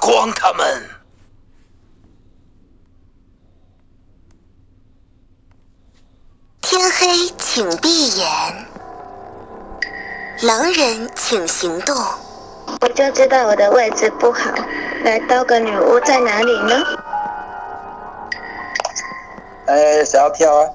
[0.00, 0.82] 光他们。
[6.62, 8.26] 天黑，请闭眼。
[10.42, 11.94] 狼人，请行动。
[12.80, 14.50] 我就知道我的位置不好。
[15.04, 16.82] 来，刀个女巫在哪里呢？
[19.66, 20.70] 哎，谁要跳啊？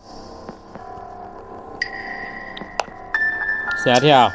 [3.83, 4.31] 谁要跳？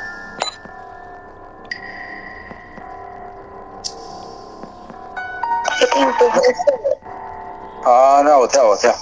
[7.83, 8.93] 好，那我跳，我跳。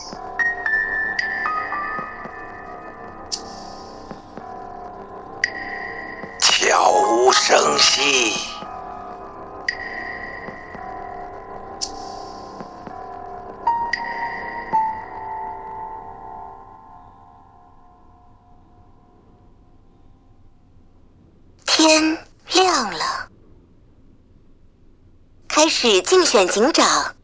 [26.29, 27.15] 选警长。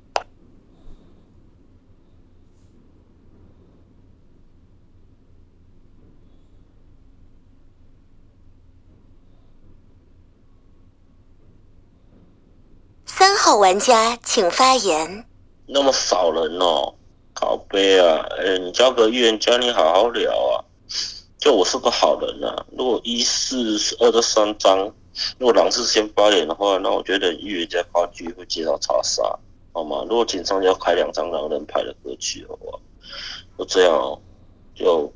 [13.04, 15.26] 三号玩家请发言。
[15.66, 16.94] 那么少人哦，
[17.34, 18.24] 好悲啊！
[18.38, 20.64] 哎，你交个预言家，你好好聊啊。
[21.36, 24.94] 就我是个好人呐，如果一四二的三张，
[25.38, 29.22] 如果狼是先发言的话，那我觉得预言家发局会接到查杀，
[29.72, 30.04] 好吗？
[30.08, 32.78] 如果警上要开两张狼人牌的歌曲的话，
[33.58, 34.20] 就这样哦，
[34.74, 35.12] 就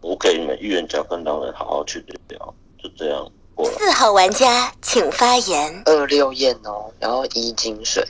[0.00, 3.30] 我给你们预言家跟狼人好好去聊，就这样。
[3.76, 5.82] 四号玩家请发言。
[5.84, 8.06] 二六验哦，然后一金水，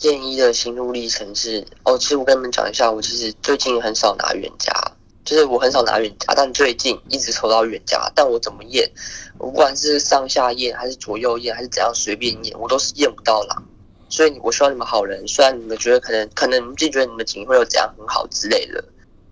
[0.00, 4.72] 验一的心路历程是哦，其实我跟你们讲一下，我其实最近很少拿预言家。
[5.24, 8.12] 就是我很少拿远家，但最近一直抽到远家。
[8.14, 8.90] 但我怎么验，
[9.38, 13.62] 不管是上下验还是左右验还是怎样随便验，我都是验不到啦。
[14.08, 18.84] 所以我希望你们好人，虽然你们觉得可能可能自己觉得你们警会有怎样很好之类的，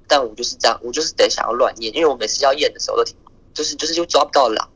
[0.08, 3.14] 但我就是这样，我就是得想要乱验，因为我每次要验的时候都挺。
[3.54, 4.68] 就是就是就抓不到狼。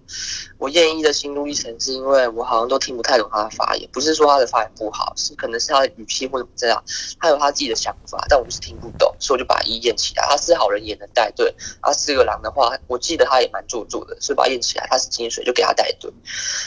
[0.59, 6.82] 我验一的心路历程是因为我好像都听不太懂他的发言，不是说他的发言不好，是可能是他的语气或者这样，
[7.20, 10.25] 他有他自己的想法，但我就是听不懂，所以我就把一验起来。
[10.28, 14.87] 他是好人也能带队，他是个狼的话，我记得他也蛮做作的，所以把他验起来。
[14.88, 16.10] 他是金水就给他带队，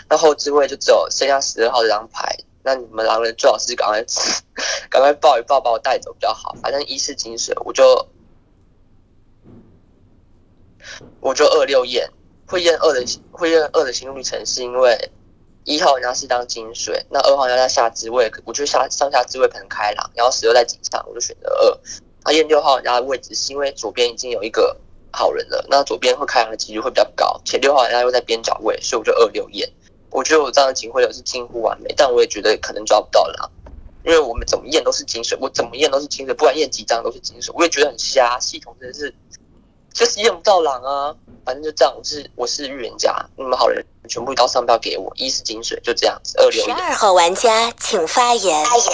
[0.07, 4.03] 那后置位就只有剩下十二号这张牌，那你们狼人最好是赶快
[4.91, 6.55] 赶快抱一抱把我带走比较好。
[6.61, 8.07] 反正一是金水，我就。
[11.19, 12.09] 我就二六验
[12.45, 15.11] 会验二的会验二的心路历程，是因为
[15.65, 21.79] 一号人家是当金水，那二号人家在下肢位，我觉得下上下肢位可能开朗，然后十二在井上，我就选择二。
[22.23, 24.75] 他验六号人家的位置是因为左边已经有一个
[25.11, 29.69] 好人了，那左边会开朗的几率会比较高，且六号人家又在边角位，所以我就二六验。
[30.09, 33.51] 我觉得我这样的警会流是近乎完美，但我也觉得可能抓不到狼，
[34.03, 39.13] 因为我们怎么验都是金水，我怎么验都是金水，不管验几张都是金水，我也觉得很瞎，系统真的是。
[39.93, 41.93] 就是验不到狼啊，反正就这样。
[41.97, 45.11] 我是我是预言家，你们好人全部一刀上票给我。
[45.15, 46.37] 一是金水，就这样子。
[46.37, 48.65] 二六十二号玩家请发言。
[48.65, 48.85] 发言。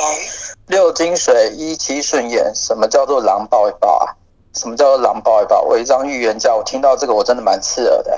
[0.67, 2.51] 六金水一七顺眼。
[2.55, 4.15] 什么叫做狼抱一抱啊？
[4.53, 5.61] 什么叫做狼抱一抱？
[5.61, 8.17] 我一张预言家，我听到这个我真的蛮刺耳的。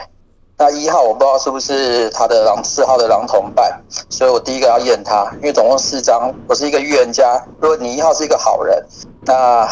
[0.60, 7.44] 那一号我不知道是不是他的狼，四号的狼同伴，所以我第一个要验他，因为总共四张，我是一个预言家。
[7.60, 8.86] 如果你一号是一个好人，
[9.22, 9.68] 那。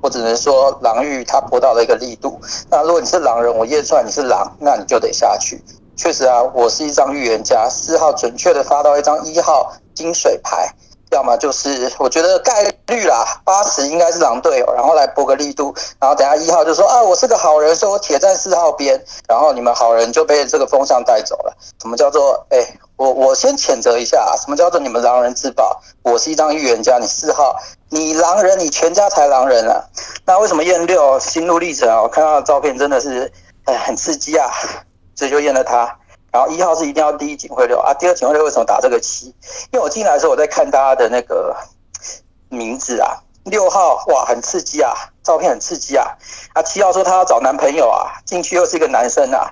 [0.00, 2.40] 我只能说狼玉它泼到了一个力度。
[2.70, 5.62] 那如果你是狼人，我验出来你是狼，那你就得下去。
[5.96, 10.74] 确实啊，我是一张预言家，四号准确的发到一张一号金水牌，
[11.16, 21.56] 要么就是我觉得概率啦，八十应该是狼队友，然后来播个力度，然后等下一号就说啊，我是个好人，说我铁站四号边，然后你们好人就被这个风向带走了。
[21.80, 22.58] 什么叫做哎？
[22.96, 25.80] 我我先谴责一下啊，什么叫做你们狼人自爆？
[26.02, 27.56] 我是一张预言家，你四号，
[27.88, 29.82] 你狼人，你全家才狼人啊？
[30.26, 32.02] 那为什么验六心路历程啊？
[32.02, 33.32] 我看到的照片真的是，
[33.64, 34.50] 哎，很刺激啊，
[35.14, 35.96] 所以就验了他。
[36.36, 39.34] 然后一号是一定要第一警徽六啊，第二警徽六为什么打这个七？
[39.70, 41.56] 因为我进来的时候我在看大家的那个
[42.50, 44.92] 名字啊，六号哇很刺激啊，
[45.22, 46.14] 照片很刺激啊。
[46.52, 49.50] 啊七号说他要找男朋友啊，进去又是一个男生啊，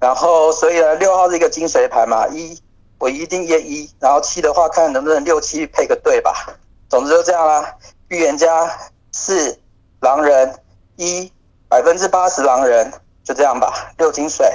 [0.00, 2.60] 然后所以呢六号是一个金水牌嘛一。
[2.98, 6.46] 我一定验一，然后七的话，看能不能六七配个对吧。
[6.88, 7.76] 总之就这样啦。
[8.08, 8.74] 预言家
[9.12, 9.60] 四
[10.00, 10.58] 狼人
[10.96, 11.30] 一
[11.68, 12.90] 百分之八十狼人，
[13.22, 13.92] 就这样吧。
[13.98, 14.50] 六金水，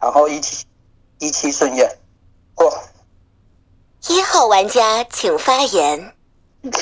[0.00, 0.64] 然后一起
[1.22, 1.88] 一七顺验
[2.52, 2.82] 过。
[4.08, 6.12] 一号玩家请发言。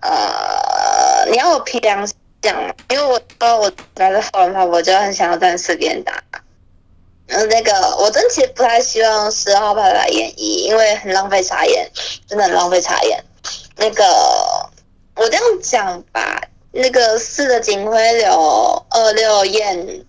[0.00, 2.54] 呃，你要我凭良心讲，
[2.90, 6.22] 因为我说我来的好的话，我就很想要战士给你打。
[7.26, 11.90] 嗯，嗯，那个我真其实不太希望十号牌来演一，因为很浪费茶颜，
[12.28, 13.24] 真的很浪费茶颜。
[13.74, 14.04] 那个
[15.16, 20.06] 我这样讲吧，那个四的警徽流二六燕，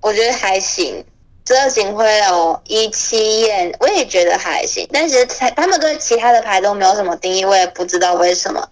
[0.00, 1.04] 我觉得还行。
[1.50, 4.88] 十二警徽流一七燕，我也觉得还行。
[4.92, 8.68] 但是他他们对其他的牌都没有什么定义，我也不知道为什么。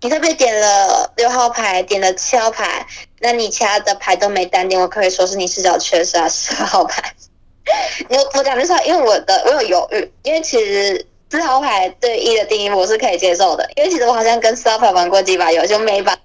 [0.00, 2.84] 你特别点了六号牌，点了七号牌，
[3.20, 7.14] 那你其他的牌都没单点，我可以说是你视角缺失啊，十二号牌。
[8.10, 16.18] 我我讲的是，因为我的我有犹豫，因为其实四号牌对一的定义我是可以接受的，因为其实我好像跟四号牌玩过几把游戏，每一把。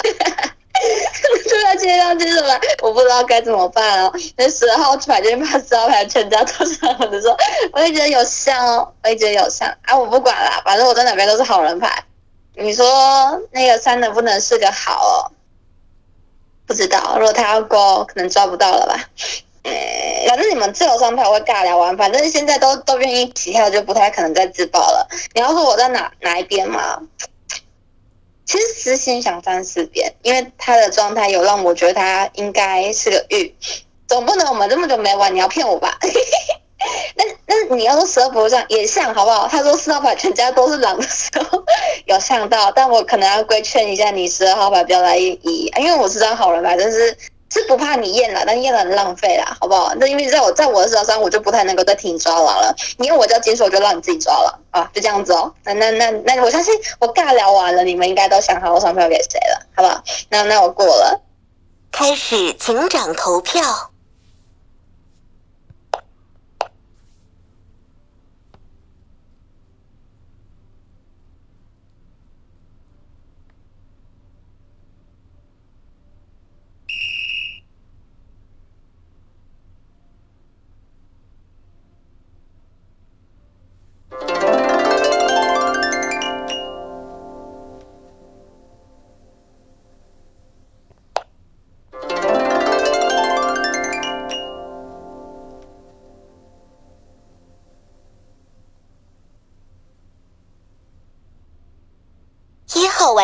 [1.48, 2.60] 突然接上去什么？
[2.82, 4.12] 我不知道该怎么办哦。
[4.36, 7.36] 那十号牌就是把十号牌全家都上的时候，
[7.72, 9.96] 我也觉得有像哦，我也觉得有像啊。
[9.96, 12.04] 我不管啦，反正我在哪边都是好人牌。
[12.56, 15.30] 你说那个三能不能是个好哦？
[16.66, 19.08] 不知道，如果他要勾，可能抓不到了吧。
[19.62, 19.72] 嗯，
[20.28, 25.08] 反正你们自由双票会尬聊完，反正现在都都愿意起跳，就不太可能再自爆了。
[25.34, 27.00] 你要说我在哪哪一边嘛？
[28.44, 33.54] 其实私心想三四遍，因为他的状态有让我觉得他应该是个玉，
[34.06, 35.98] 总不能我们这么久没玩，你要骗我吧？
[37.16, 39.48] 那那你要说十二不像也像好不好？
[39.48, 41.64] 他说四号牌全家都是狼的时候
[42.04, 47.16] 有像到，但我可能要规劝一下你十二号牌不要来一，因为我是张好人牌，但是。
[47.50, 49.92] 是不怕你验了，但验了很浪费啦，好不好？
[49.96, 52.74] 那因为在我在我的手上，我就不太能够再替你抓狼了。
[52.98, 55.52] 你用我叫金手，就让你自己抓了啊，就这样子哦。
[55.64, 60.02] 那那那那，我相信我尬聊完了，你们应该都想好我上票给谁了，好不好？
[60.30, 61.20] 那那我过了，
[61.92, 63.62] 开始警长投票。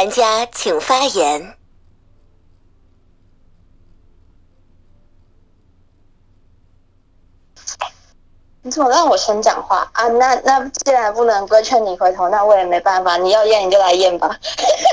[0.00, 1.54] 玩家请发言。
[8.62, 10.08] 你怎么让我先讲话啊？
[10.08, 13.18] 那那既然不能规劝你回头，那我也没办法。
[13.18, 14.38] 你要验你就来验吧，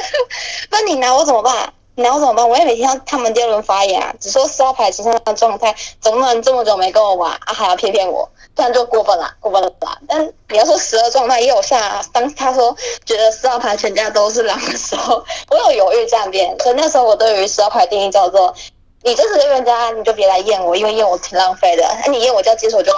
[0.72, 1.74] 那你拿我怎么办？
[1.98, 2.48] 你拿我怎么办？
[2.48, 9.98] 我也没听到他们第二轮发言啊，只说四号牌身上的状态，总不能这么久没跟我玩啊，还要骗骗我，这样就过分了，过分了吧？
[10.08, 18.54] 但你要说十二状态也有像啊，当他说觉得四号牌全家都是狼的时候，我有犹豫站边，所以那时候我对于十二牌定义叫做，
[19.02, 21.84] 你这是预言家，你就别来验我，因为验我挺浪费的。
[22.06, 22.92] 那 你验我叫接手就。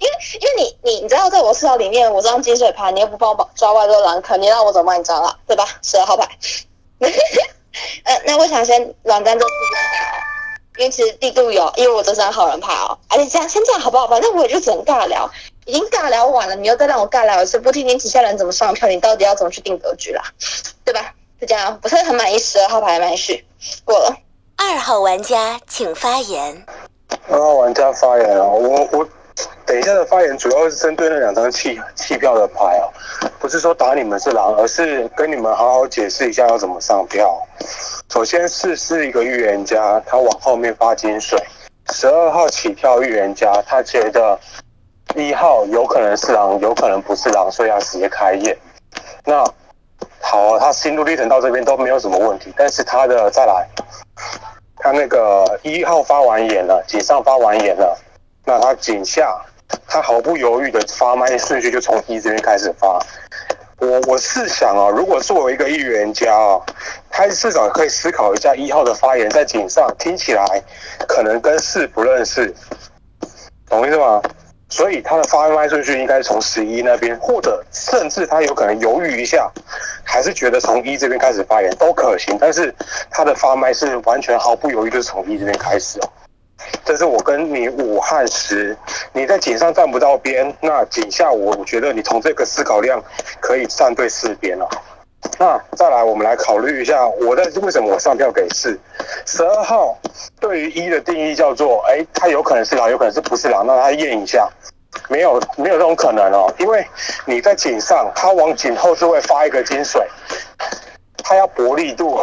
[0.00, 5.64] 因为因为你你你知道，在我四号里面，我这张金水牌，你又不帮我抓外多狼坑，你让我怎么帮你抓了，对吧？
[5.82, 6.28] 十二号牌。
[8.04, 10.20] 呃，那我想先软战这四边打哦，
[10.78, 12.98] 因为其实地度有，因为我这张好人牌哦。
[13.08, 14.06] 而且这样先这样好不好？
[14.08, 15.30] 反正我也就只能尬聊，
[15.64, 20.22] 已经尬聊完了，你又再让我尬聊一次，不听听底下人怎么上票，你到底要怎么去定格局啦？
[20.84, 21.14] 对吧？
[21.40, 23.44] 就这样，不是很满意十二号牌的麦序，
[23.84, 24.16] 过了。
[24.56, 26.66] 二号玩家请发言。
[27.28, 29.08] 二号玩家发言啊，我我
[29.68, 32.88] 等一下的发言主要是针对那两张弃弃票的牌啊，
[33.38, 37.38] 不是说打你们是狼，而是跟你们好好解释一下要怎么上票。
[38.10, 41.38] 首先是是一个预言家，他往后面发金水，
[41.92, 44.40] 十二号起跳预言家，他觉得
[45.14, 48.56] 一号有可能是狼，有可能不是狼，所以他直接开验。
[49.26, 49.44] 那
[50.22, 53.68] 好，他心路历程到这边都没有什么问题，但是他的再来。
[54.76, 57.98] 他那个一号发完言了，井上发完言了，
[58.46, 59.38] 那他井下
[59.86, 62.98] 他毫不犹豫的发麦顺序就从一这边开始发。
[63.80, 66.60] 我我是想啊，如果作为一个预言家啊，
[67.10, 70.44] 他至少可以思考一下一号的发言在井上听起来
[71.06, 72.52] 可能跟四不认识，
[73.68, 74.20] 懂意思吗？
[74.70, 79.50] 所以他的发麦顺序应该从十一那边，或者甚至他有可能犹豫一下，
[80.04, 82.36] 还是觉得从一这边开始发言都可行。
[82.38, 82.74] 但是
[83.10, 86.10] 他的发麦是完全毫不犹豫，就是从一这边开始哦。
[86.84, 88.76] 这是我跟你五和十，
[89.12, 93.02] 你在井上站不到边，那井下我觉得你从这个思考量
[93.40, 94.68] 可以站对四边了。
[95.38, 98.78] 那再来，我们来考虑一下，我在为什么我上票给四
[99.26, 99.98] 十二号？
[100.40, 103.66] 对于一的定义叫做，哎，他有可能是狼，有可能是不是狼？
[103.66, 104.48] 那他验一下，
[105.08, 106.86] 没有没有这种可能哦，因为
[107.24, 110.06] 你在井上，他往井后是会发一个金水，
[111.22, 112.18] 他要薄力度，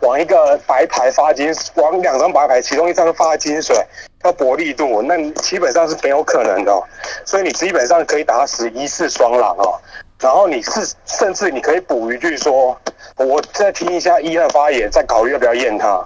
[0.00, 3.76] 往一个白牌发金，往两张白牌其中一张发金水，
[4.24, 6.82] 要薄力度，那基本上是没有可能的、
[7.24, 9.78] 所以你基本上可以打死一世双狼哦。
[10.20, 12.78] 然后你是甚至你可以补一句说，
[13.16, 16.04] 我再听一下一二发言，再考虑要不要验他。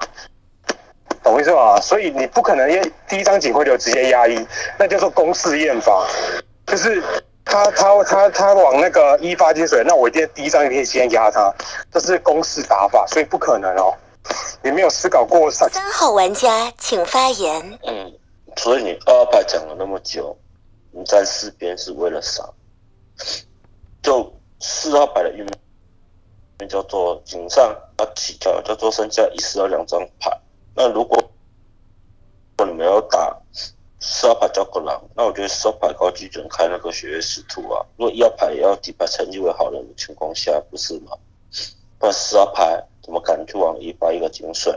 [1.23, 1.79] 懂我意思吗？
[1.81, 4.47] 所以你不可能验第一张警徽流直接压一，
[4.79, 6.07] 那叫做公式验法，
[6.67, 7.03] 就是
[7.49, 11.53] 他他他他往那个一发进水，那我一定第一张一定先压他，
[11.91, 13.95] 这是公式打法，所以不可能哦。
[14.63, 17.79] 你没有思考过三三号玩家请发言。
[17.85, 18.13] 嗯，
[18.57, 20.37] 所以你二牌讲了那么久，
[20.91, 22.45] 你站四边是为了啥？
[24.03, 25.49] 就四号牌的运
[26.69, 30.31] 叫做井上，它起跳叫做剩下一四二两张牌。
[30.75, 31.19] 那如果
[32.59, 33.35] 你们要打
[34.29, 37.81] 四号牌交个狼，那我觉得十号牌高基准开那个血月使徒啊。
[37.97, 41.17] 如果一号牌也要底牌成绩为好人的情况下，不是吗？
[41.99, 44.71] 那十二牌怎么敢去往一发一个井水？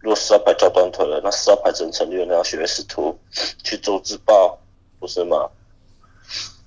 [0.00, 3.16] 如果十二牌叫断腿了，那十二牌只能成立那样血月使徒
[3.62, 4.58] 去做自爆，
[4.98, 5.48] 不是吗？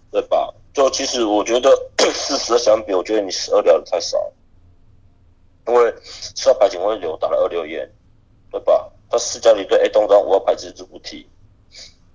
[0.10, 0.54] 对吧？
[0.72, 1.70] 就其实我觉得
[2.16, 4.32] 四十的相比，我觉得你十二聊的太少，
[5.68, 7.92] 因为十二牌警卫流打了二六烟，
[8.50, 8.90] 对吧？
[9.10, 11.28] 他四角里对 A 动张五号牌置之不提，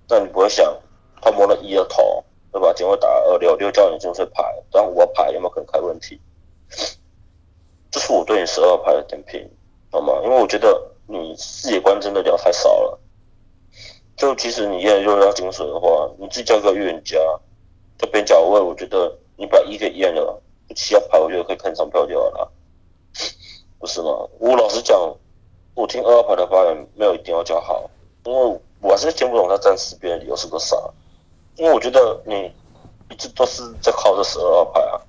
[0.09, 0.75] 那你不会想
[1.21, 2.71] 他摸了一的头，对吧？
[2.73, 6.19] 警卫打了二六六叫你进水牌，然后五牌有没有可能开问题？
[7.91, 9.49] 这是我对你十二牌的点评，
[9.91, 10.21] 好吗？
[10.23, 12.99] 因为我觉得你视野观真的聊太少了。
[14.15, 17.17] 就其实你验六要金水的话，你自己叫个预言家，
[17.97, 20.41] 这边角位，我觉得你把一给验了，
[20.75, 22.51] 七号牌我觉得可以看上票就好了，
[23.77, 24.27] 不是吗？
[24.39, 25.15] 我老实讲，
[25.75, 27.89] 我听二号牌的发言没有一定要叫好，
[28.23, 30.75] 因为我还是听不懂他站四边的理由是个啥。
[31.55, 32.53] 因为我觉得你
[33.09, 35.01] 一直都是在靠这十二号牌啊，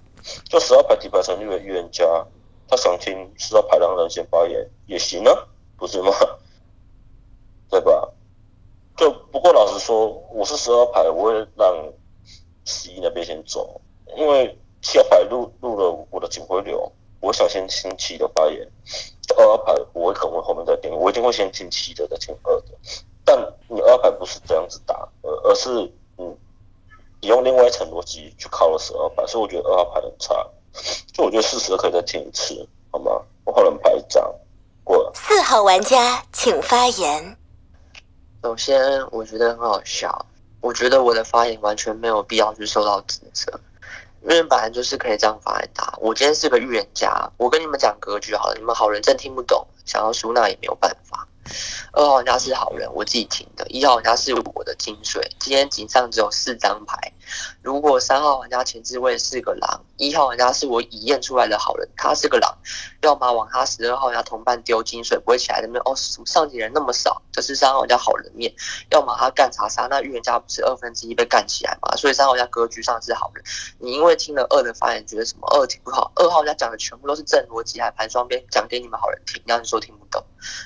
[0.48, 2.04] 就十二牌底牌成立为预言家，
[2.66, 5.46] 他想听十二牌让人先发言也行啊，
[5.76, 6.12] 不是吗？
[7.68, 8.10] 对吧？
[8.96, 11.92] 就不过老实说，我是十二牌，我会让
[12.64, 13.80] 十一那边先走，
[14.16, 18.66] 因为七号牌入入了我的警徽流，我想先听七的发言。
[19.36, 22.68] 二号牌我可能会后面再听，我一定会先听七的，再听二的。
[23.28, 25.68] 但你二牌不是这样子打，而而是
[26.16, 26.34] 嗯，
[27.20, 30.34] 你用另外一层逻辑去考了十二牌，所以我觉得二号牌很差。
[31.12, 33.10] 就我觉得四十可以再听一次，好吗？
[33.44, 34.34] 我后人牌一张
[34.82, 35.12] 过了。
[35.14, 37.36] 四号玩家请发言。
[38.42, 40.24] 首先，我觉得很好笑。
[40.62, 43.60] 我觉得我的发言完全没有必要去受到指责，
[44.22, 45.94] 因为本来就是可以这样发来打。
[45.98, 51.28] 我今天是个预言家，我跟你们讲格局好了，你们好人真听不懂，想要输那也没有办法。
[51.92, 55.30] 二号玩家是好人，我自己听的；一号玩家是我的金水。
[55.40, 57.12] 今天井上只有四张牌，
[57.62, 62.56] 如果三号玩家前置位是个狼，一号玩家是我已验出来的好人，他是个狼，
[63.02, 68.50] 要么往他十二号玩家同伴丢金水，不会起来的面哦，上级人那么少，这是三号玩家好人面；
[68.90, 71.96] 要么他干查杀，那预言家不是二分之一被干起来嘛？
[71.96, 73.44] 所以三号玩家格局上是好人。
[73.78, 76.10] 你因为听了二的发言，觉得什么二挺不好？
[76.14, 80.24] 二号玩家讲的全部都是正逻辑，还盘双边讲给你们好人听，让你说听不懂，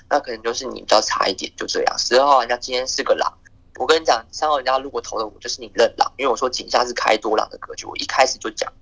[0.09, 1.99] 那可能就是你比较差一点，就这样。
[1.99, 3.33] 十二号玩家今天是个狼。
[3.77, 8.73] 我跟你讲，三号玩家如果投了我，就是你认狼，因为我说井下是开多狼的格局，我一开始就讲。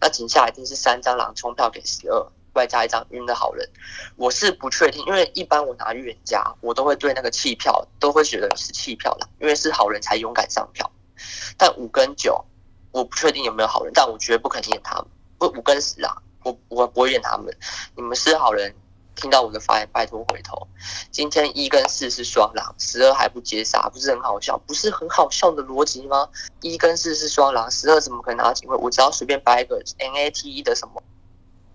[0.00, 3.68] 那井下一定是三张狼冲票给十二，外加一张晕的好人。
[4.16, 10.90] 我是不确定，因为一般我拿预言家，我都会对那个弃票都会觉得是弃票啦，因为是好人才勇敢上票。
[11.56, 12.44] 但五跟九，
[12.92, 15.06] 我不确定有没有好人，但我绝对不肯验他们。
[15.38, 17.52] 不，五跟十啊，我我不会验他们。
[17.96, 18.74] 你们是好人。
[19.14, 20.66] 听到我的发言，拜托回头。
[21.10, 24.58] 今天一跟四是双狼，十二还不接杀，不是很好笑？
[24.66, 26.28] 不是很好笑的逻辑吗？
[26.60, 28.76] 一跟四是双狼，十二怎么可能拿到警徽？
[28.76, 31.02] 我只要随便掰一个 NAT 的什么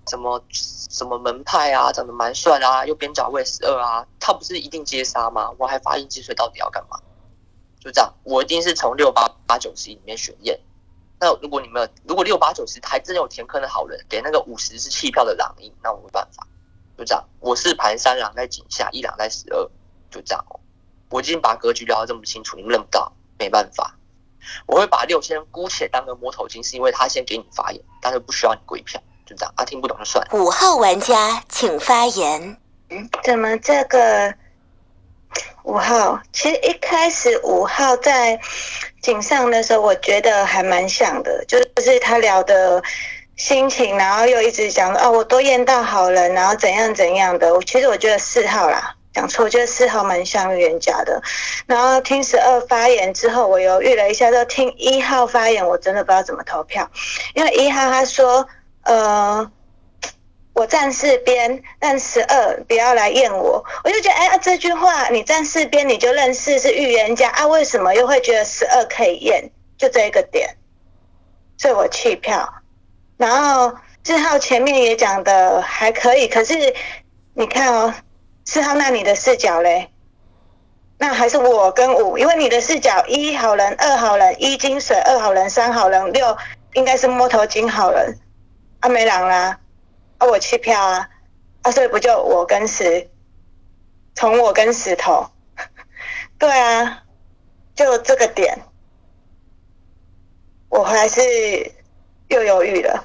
[0.08, 5.52] 什么什么门派啊，长得蛮帅啊，右边角位十二啊，他不是一定接杀吗？
[5.58, 7.00] 我还发音积水到底要干嘛？
[7.80, 10.60] 就这样，我一定是从六八八九十里面选验。
[11.20, 16.48] 那如果你们如果六八九十还真有填坑的好人，给那个五十是弃票的狼印，那我没办法。
[16.98, 19.70] 就这样，我是盘三狼在井下，一狼在十二，
[20.10, 20.60] 就这样哦。
[21.10, 23.96] 我已经把格局聊得这么清楚，你们认不到，没办法。
[24.66, 29.54] 我会把六先姑且当个摸头金，是因为他先给你发言，但是不需要你跪票，就这样。
[29.56, 30.28] 啊，听不懂就算。
[30.32, 32.58] 五号玩家请发言。
[32.90, 34.34] 嗯，怎么这个
[35.64, 36.20] 五号？
[36.34, 38.40] 其实一开始五号在
[39.04, 42.84] 井上的时候，我觉得还蛮像的，就是他聊的。
[43.38, 47.54] 心情，然后又一直讲哦，我都验到好人，然后怎样怎样的。
[47.54, 51.22] 我其实我觉得四号啦，讲错，我觉得四号蛮像预言家的。
[51.68, 56.90] 然后听十二发言之后，我犹豫了一下，就听一号发言，我真的不知道怎么投票，
[57.36, 58.48] 因为一号他说，
[58.84, 59.52] 呃，
[60.54, 63.64] 我站四边，但十二不要来验我。
[63.84, 69.52] 我就觉得，哎、啊，这句话你站四边你就认识是预言家啊，为什么又会觉得十二可以验？
[69.78, 70.58] 就这一个点，
[71.56, 72.52] 所以我弃票。
[73.18, 76.74] 然后四号前面也讲的还可以，可是
[77.34, 77.94] 你看哦，
[78.46, 79.90] 四号那你的视角嘞？
[81.00, 86.36] 那还是我跟五，因为你的视角一好人、二好人、一金水、二好人、三好人、六
[86.74, 88.18] 应该是摸头金好人，
[88.80, 89.60] 啊没狼啦，
[90.18, 91.08] 啊我弃票啊，
[91.62, 93.10] 啊所以不就我跟十，
[94.16, 95.30] 从我跟石头，
[96.40, 97.04] 对啊，
[97.76, 98.60] 就这个点，
[100.70, 101.22] 我还是
[102.30, 103.04] 又犹豫了，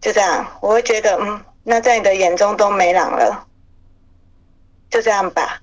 [0.00, 3.46] 就这样，我会觉得嗯，那在你的眼中都没狼了，
[4.90, 5.60] 就这样吧。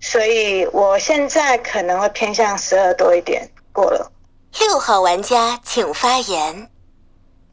[0.00, 4.10] 所以我现在可能会偏向十二多一点，过了。
[4.58, 6.70] 六号玩家请发言。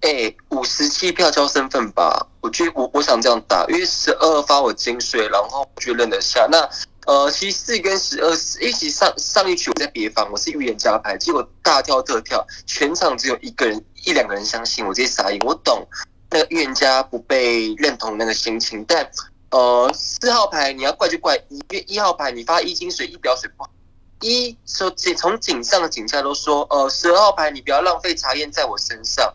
[0.01, 6.48] 哎，五十七票交身份吧，我觉得我我想这样打，因为十二发我金水，然后我觉得认得下。
[6.50, 6.69] 那
[7.07, 8.31] 呃，其实四跟十二，
[8.62, 15.37] 一起上上一局我在别房，我是预言家牌，结果大跳特跳，全场只有一个人一两个人相信，我直接傻眼。
[15.45, 15.85] 我懂
[16.29, 19.11] 那个预言家不被认同那个心情，但
[19.51, 23.69] 呃，四号牌你要怪就怪一，因为一号牌你发一金水一表水不好。
[24.21, 29.33] 一说从井上的井下都说，呃，十二号牌你不要浪费茶叶在我身上。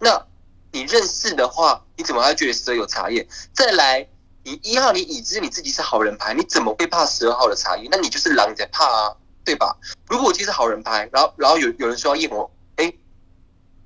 [0.00, 0.26] 那
[0.72, 3.24] 你认识的话，你怎么还觉得十二有茶叶？
[3.54, 4.08] 再来，
[4.42, 7.88] 你一号你已知你自己是好人牌，你怎么会怕十二号的茶叶？
[7.92, 9.14] 那你就是狼，你在怕啊，
[9.44, 9.76] 对吧？
[10.08, 12.50] 如果我其实好人牌，然后然后有有人说要验我，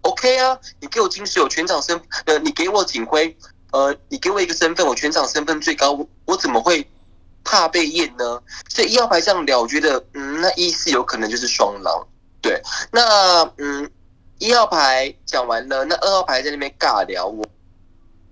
[0.04, 3.37] ，OK 啊，你给我金水，我全场身，呃，你给我警徽，
[3.73, 6.88] 呃，你给我一个身份，我全场身份最高，我我怎么会
[7.42, 8.40] 怕被验呢？
[8.68, 12.06] 所以一号牌这样聊，我觉得，嗯，那一是有可能就是双狼，
[12.40, 13.90] 对，那嗯。
[14.40, 17.46] 一号牌讲完了，那二号牌在那边尬聊，我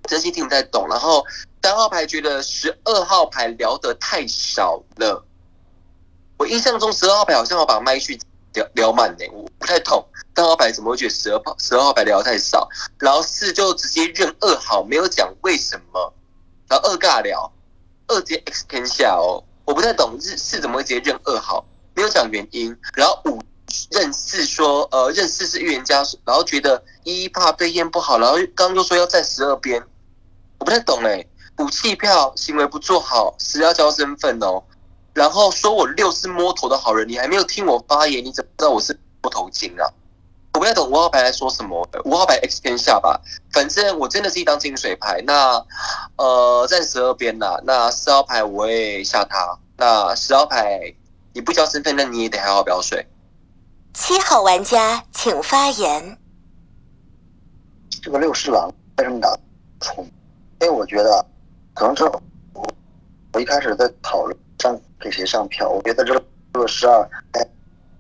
[0.09, 0.87] 真心听不太懂。
[0.89, 1.25] 然后
[1.63, 5.25] 三号牌觉得十二号牌聊得太少了，
[6.37, 8.19] 我印象中十二号牌好像要把麦去
[8.55, 10.07] 聊聊满呢，我不太懂。
[10.35, 12.69] 三号牌怎么会觉得十二号十二号牌聊太少？
[12.99, 16.13] 然后四就直接认二号，没有讲为什么。
[16.69, 17.53] 然后二尬聊，
[18.07, 22.77] 二直接 X 天下哦，我不太懂日四怎么会直接认二号，没有讲原因。
[22.95, 23.41] 然后五。
[23.91, 29.83] 认四说，呃，认四是预言家，然后觉得一怕被验不好，然后刚刚又说要在十二边，
[30.59, 31.25] 我不太懂哎。
[31.57, 34.63] 武器票行为不做好，十要交身份哦。
[35.15, 39.87] 然后说我六是摸头的好人，你还没有听我发言，你怎么知道我是摸头精啊？
[40.55, 43.21] 我不太懂五号牌在说什么，五号牌 X 偏下吧。
[43.53, 45.65] 反正我真的是一张金水牌，那
[46.17, 50.95] 呃在十二边呐，那四号牌我会下他，那十号牌
[51.33, 53.07] 你不交身份，那你也得好好表水。
[53.95, 56.19] 七号玩家请发言。
[58.03, 59.35] 这个六是狼为什么打
[59.81, 60.05] 冲？
[60.61, 61.25] 因为我觉得
[61.75, 62.05] 可能这
[62.53, 62.67] 我
[63.33, 67.45] 我一开始在讨论上给谁上票，我觉得这个这个十二哎，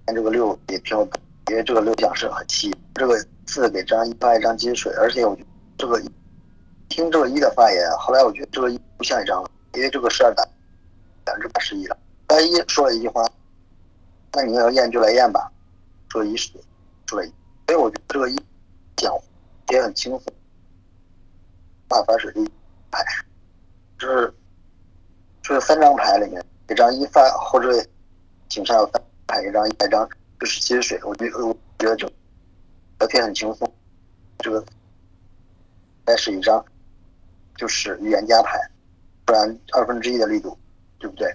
[0.06, 1.02] 这个六也票，
[1.50, 2.72] 因为这个六讲是很气。
[2.94, 6.00] 这个四给张一发一张金水，而且我觉得这个
[6.88, 10.44] 听这个一的发言，后来我觉得这个一不像一张，因为这个十二打
[11.24, 11.96] 百分之八十一了。
[12.28, 13.24] 他一说了一句话，
[14.32, 15.50] 那你要验就来验吧。
[16.08, 16.52] 说一是
[17.06, 17.32] 说一，
[17.66, 18.38] 所以我觉得这个一
[18.96, 19.12] 讲
[19.70, 20.32] 也很轻松。
[21.88, 22.44] 大法水一
[22.90, 23.04] 牌，
[23.98, 24.32] 就是
[25.42, 27.70] 就是三张牌里面一张一发或者
[28.48, 30.08] 井上有三牌，一张一百张
[30.40, 32.10] 就是接水，我觉得我觉得这
[32.98, 33.72] 聊天很轻松。
[34.38, 34.64] 这个
[36.06, 36.64] 再是一张
[37.56, 38.58] 就是预言家牌，
[39.24, 40.58] 不然二分之一的力度，
[40.98, 41.28] 对不对？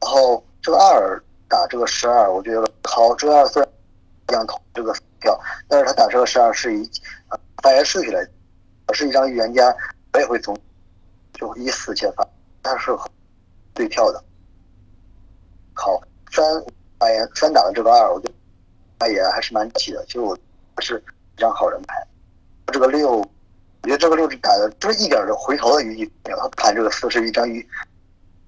[0.00, 3.70] 然后这个二打这个十二，我觉得好，这个二虽然。
[4.32, 6.90] 样投这个票，但是他打这个十二是以
[7.62, 8.26] 发言顺序来，
[8.86, 9.76] 我是一张预言家，
[10.14, 10.56] 我也会从
[11.34, 12.26] 就一四切发，
[12.62, 12.96] 他是
[13.74, 14.24] 对票的。
[15.74, 16.44] 好，三
[16.98, 18.34] 发言三打的这个二，我觉得
[18.98, 20.04] 发言还是蛮气的。
[20.06, 20.36] 其实我
[20.78, 21.02] 是
[21.36, 22.06] 一张好人牌，
[22.66, 23.28] 这个六，我
[23.84, 26.38] 觉得这个六是打的，就是一点的回头的余地没有。
[26.38, 27.66] 他盘这个四是一张预，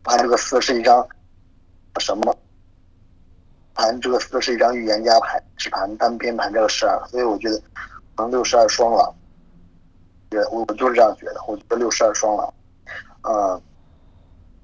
[0.02, 1.06] 盘这个四是一张
[1.98, 2.37] 什么？
[3.76, 7.58] 盘这个四是一张预言家牌，只盘单边盘这个十二，所以我觉得
[8.14, 9.12] 可能六十二双狼，
[10.28, 12.54] 对，我我就是这样觉得，我觉得六十二双狼，
[13.22, 13.60] 呃，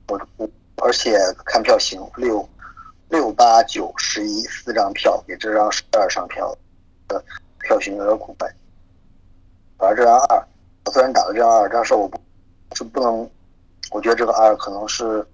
[0.07, 0.49] 我我
[0.83, 2.49] 而且看票型六
[3.09, 6.57] 六八九十一四张票给这张十二上票
[7.09, 7.23] 的
[7.61, 8.49] 票型有点古怪，
[9.79, 10.47] 而这张二，
[10.85, 12.19] 我虽然打了这张二，但是我不
[12.75, 13.29] 是不能，
[13.91, 15.27] 我觉得这个二可能是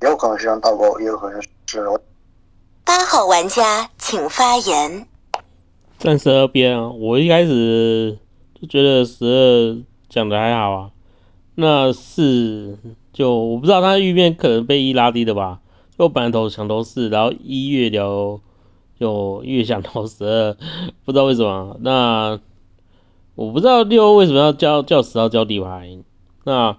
[0.00, 1.48] 也有可能是张倒钩，也有可能是。
[2.84, 5.06] 八号玩家请发言。
[5.98, 8.18] 站十二边啊，我一开始
[8.60, 10.90] 就觉得十二讲的还好啊，
[11.56, 12.78] 那四
[13.12, 15.60] 就我不知道他预面可能被一拉低的吧，
[15.96, 18.40] 就本来投想投四，然后一越聊
[18.98, 20.56] 就越想投十二，
[21.04, 21.76] 不知道为什么。
[21.80, 22.40] 那
[23.36, 25.98] 我不知道六为什么要叫叫十号交底牌。
[26.44, 26.76] 那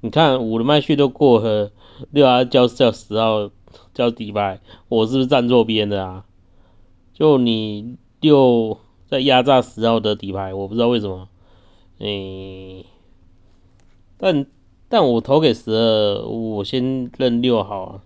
[0.00, 1.70] 你看五的麦序都过了，
[2.10, 3.50] 六还叫叫十号
[3.94, 6.24] 交底牌，我是不是站错边的啊？
[7.14, 11.28] 就你六在压榨十号的底牌，我不知道为什么。
[11.98, 12.84] 诶，
[14.18, 14.46] 但
[14.88, 18.00] 但我投给十二，我先认六好啊，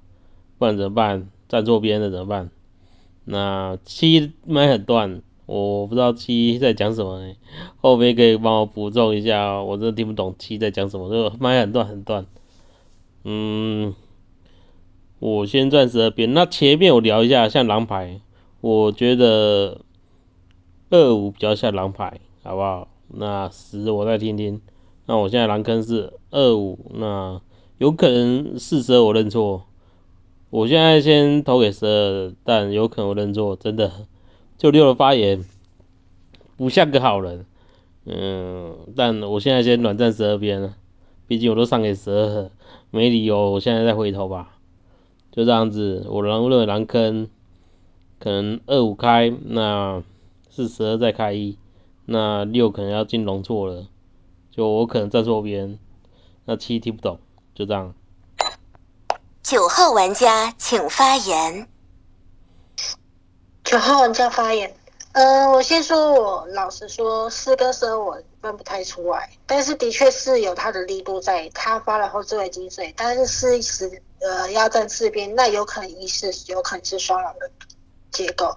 [0.59, 1.29] 不然怎么办？
[1.49, 2.51] 站错边的怎么办？
[3.25, 7.21] 那七麦很断，我不知道七在讲什么？
[7.81, 12.27] 后面可以帮我补充一下，我真的听不懂七在讲什么，就麦很断很断。
[13.25, 13.95] 嗯，
[15.19, 18.21] 我先转十二边，那前面我聊一下，像狼牌，
[18.63, 19.83] 我觉得
[20.89, 22.89] 二五比较像狼牌，好不好？
[23.09, 24.61] 那十我再听听。
[25.11, 27.41] 那我现在蓝坑是二五，那
[27.79, 29.65] 有可能四十二我认错。
[30.51, 33.91] 我现在先投给十二，但有可能我认错，真的。
[34.57, 35.45] 就六的发言
[36.57, 37.45] 不像个好人，
[38.05, 40.77] 嗯，但我现在先软站十二边了，
[41.27, 42.49] 毕竟我都上给十二，
[42.93, 44.59] 没理由我现在再回头吧。
[45.33, 47.29] 就这样子，我认为蓝坑
[48.21, 50.05] 可能二五开，那
[50.51, 51.59] 四十二再开一，
[52.05, 53.87] 那六可能要进龙错了。
[54.51, 55.79] 就我可能站错边，
[56.45, 57.19] 那七听不懂，
[57.55, 57.95] 就这样。
[59.43, 61.69] 九号玩家请发言。
[63.65, 64.75] 九号玩家发言。
[65.13, 71.49] 嗯，我先说，我老实说，四跟十二我分不太出来，但是的确是有它的力度在。
[71.51, 77.51] 他发了后置位金水，但是四十呃要站四边，那有可能一是有可能是双狼的
[78.11, 78.55] 结构。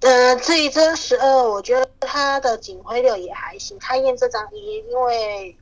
[0.00, 3.78] 呃，至于这十二，我觉得他的警徽六也还行。
[3.78, 5.56] 他验这张一，因为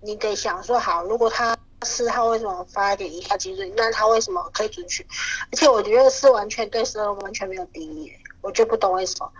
[0.00, 5.04] 你得想说，好，如果他四号为什么发给一号金水，那他为什么可以准许？
[5.50, 9.32] 而且我觉得是完全对十二完全没有敌意，我就不懂为什么。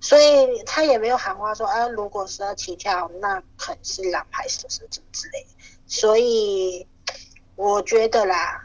[0.00, 5.46] 所以他也没有喊话说，啊，如果十二起跳，那可能是狼牌什么什么之类。
[5.86, 6.86] 所以
[7.54, 8.62] 我觉得啦。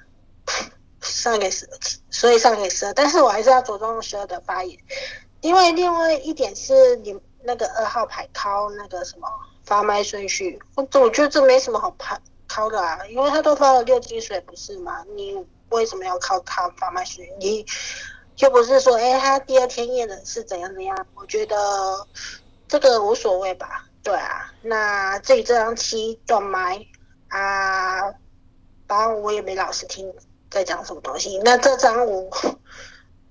[1.02, 1.68] 上给十，
[2.10, 4.78] 所以上给十二，但是我还是要着重十二的发言，
[5.42, 9.28] 因为另外一点是你那个二号牌靠那个什么
[9.66, 15.04] 发麦顺序，我我觉得这没什么好拍靠的啊，因为他都发了六金水不是吗？
[15.16, 15.36] 你
[15.70, 17.34] 为什么要靠他发麦顺序？
[17.40, 17.66] 你
[18.38, 21.08] 又不是说哎他第二天验的是怎样怎样？
[21.16, 22.08] 我觉得
[22.68, 26.86] 这个无所谓吧，对啊，那至于这张七断麦
[27.30, 28.02] 啊，
[28.88, 30.14] 然后我也没老实听。
[30.52, 31.40] 在讲什么东西？
[31.46, 32.30] 那这张我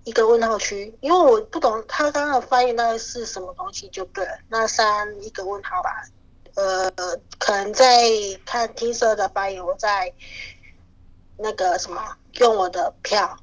[0.04, 4.32] 一个问号区，因为我不懂他刚刚的翻译那是什么东西，就对了。
[4.48, 6.02] 那三一个问号吧，
[6.54, 6.90] 呃，
[7.38, 8.08] 可能在
[8.46, 10.12] 看听色的发言，我在
[11.36, 12.02] 那个什么
[12.38, 13.36] 用我的票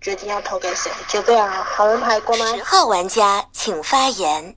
[0.00, 1.50] 决定要投给谁，就这样。
[1.50, 2.54] 好人牌过吗？
[2.54, 4.54] 十号玩家请发言。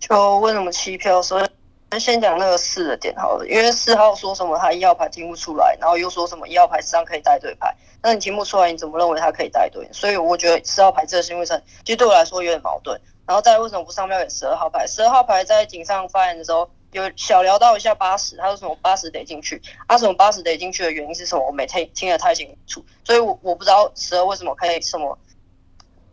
[0.00, 1.20] 就为什么弃票？
[1.20, 1.48] 所以。
[1.90, 9.88] 那先讲那个四的点好了，因为四号说什么他一号牌听不出来，然后又说什么一号牌实际上可以带对牌，那你听不出来，你怎么认为他可以带对？
[9.90, 13.00] 所以我觉得四号牌这个行为上，其实对我来说有点矛盾。
[13.26, 14.86] 然后再为什么不上标给十二号牌？
[14.86, 21.46] 十二号牌在井上发言的时候有小聊到一下八十，他说什么八十得进去，他什么八十得进去的原因是什么？
[21.46, 25.18] 我没听听得太清楚，所以我我不知道十二为什么可以什么。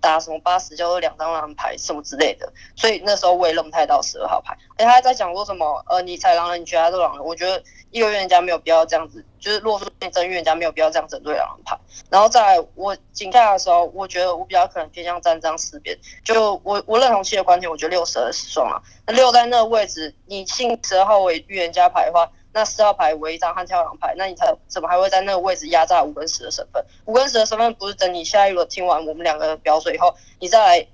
[0.05, 4.55] 打什么八十叫做两张狼牌什么之类的，所以那时候我也认不太到十二号牌。
[4.77, 5.83] 哎，他还在讲说什么？
[5.87, 7.25] 呃，你踩狼人，你觉得他是狼人？
[7.25, 11.75] 我觉得一个预言家没有必要这样子，就是如果说你真预言家没有必要这样整对狼人牌。
[12.11, 15.97] 然后在我警下的时候，我觉得我比较可能偏向站张四边。
[16.23, 18.79] 就我我认同七的观点，我觉得六十二是双狼。
[19.07, 22.29] 那六在那个位置，你信十二号为预言家牌的话。
[22.55, 26.81] 那四号牌为一张悍跳狼牌，那你才怎么还会在那个位置压榨五跟十的身份？
[27.03, 30.87] 五跟十的身份不是等你下一轮听完我们两个表水以后，你再来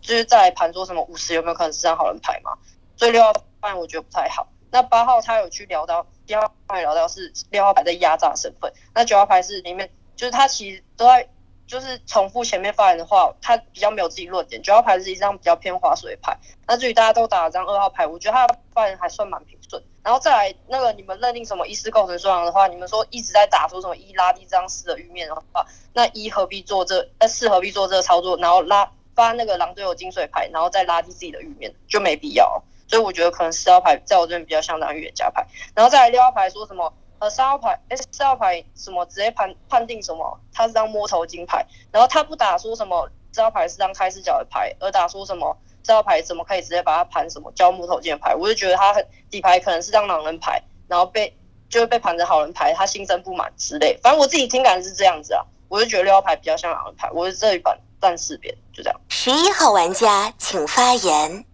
[0.00, 2.52] 就是再来盘说什么五十有没有可能是张好人牌嘛？
[2.96, 4.48] 所以六号牌我觉得不太好。
[4.70, 11.28] 那八号他有去聊到，七号牌聊到是六号牌在压榨身份，那九号牌是里面就是他其实都在
[11.66, 14.62] 就是重复前面发言的话，他比较没有自己论点。
[14.62, 19.82] 九号牌是一张比较偏划水牌，那至于大家都打了张二号牌，我觉得他发言还算蛮平顺。
[20.02, 27.08] 然后再来那个，你们认定什么一四构成双狼的话，你们说一直在打出什么一拉低这张四的玉面的话，那一何必做这？
[27.18, 28.36] 那四何必做这个操作？
[28.36, 32.62] 然后拉发那个狼队友金水牌，然后再拉低自己的玉面，就没必要。
[32.86, 35.46] 所以我觉得可能四号牌在我这边比较相当于预言家牌。
[35.74, 36.92] 然后再来六号牌说什么？
[37.24, 40.38] 呃，三号牌，哎，四号牌什么直接判判定什么？
[40.52, 43.08] 他是张摸头金牌，然后他不打说什么？
[43.32, 45.56] 这号牌是张开视角的牌，而打说什么？
[45.82, 48.34] 这号牌怎么可以直接把它盘什么交木头剑牌？
[48.34, 51.34] 我就觉得他很底牌可能是张狼人牌，然后被
[51.70, 53.98] 就会被盘成好人牌，他心生不满之类。
[54.02, 59.00] 反正我自己听感是这样子啊，我就觉得六号牌比较像狼人牌，我是这一版战士边就这样。
[59.08, 61.46] 十一号玩家请发言。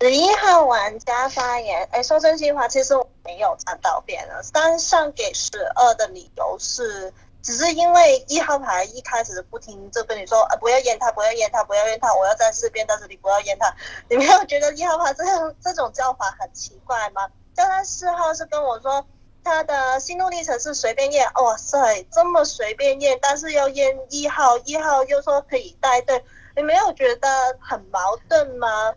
[0.00, 4.40] 十一号玩家发言，哎，说真心话，其实我没有站到边了。
[4.44, 13.74] 三上给十二的理由是，只是因为一号牌一开始不听，就跟你说，啊，不要验他，不要验他，不要验他，我要在四边，但是你不要验他。
[14.08, 17.28] 你没有觉得一号牌这样这种叫法很奇怪吗？
[17.56, 19.04] 叫他四号是跟我说
[19.42, 28.94] 他的心路历程是随便验，哇塞，这么随便验，但是要验一号，一号又说可以带队，你没有觉得很矛盾吗？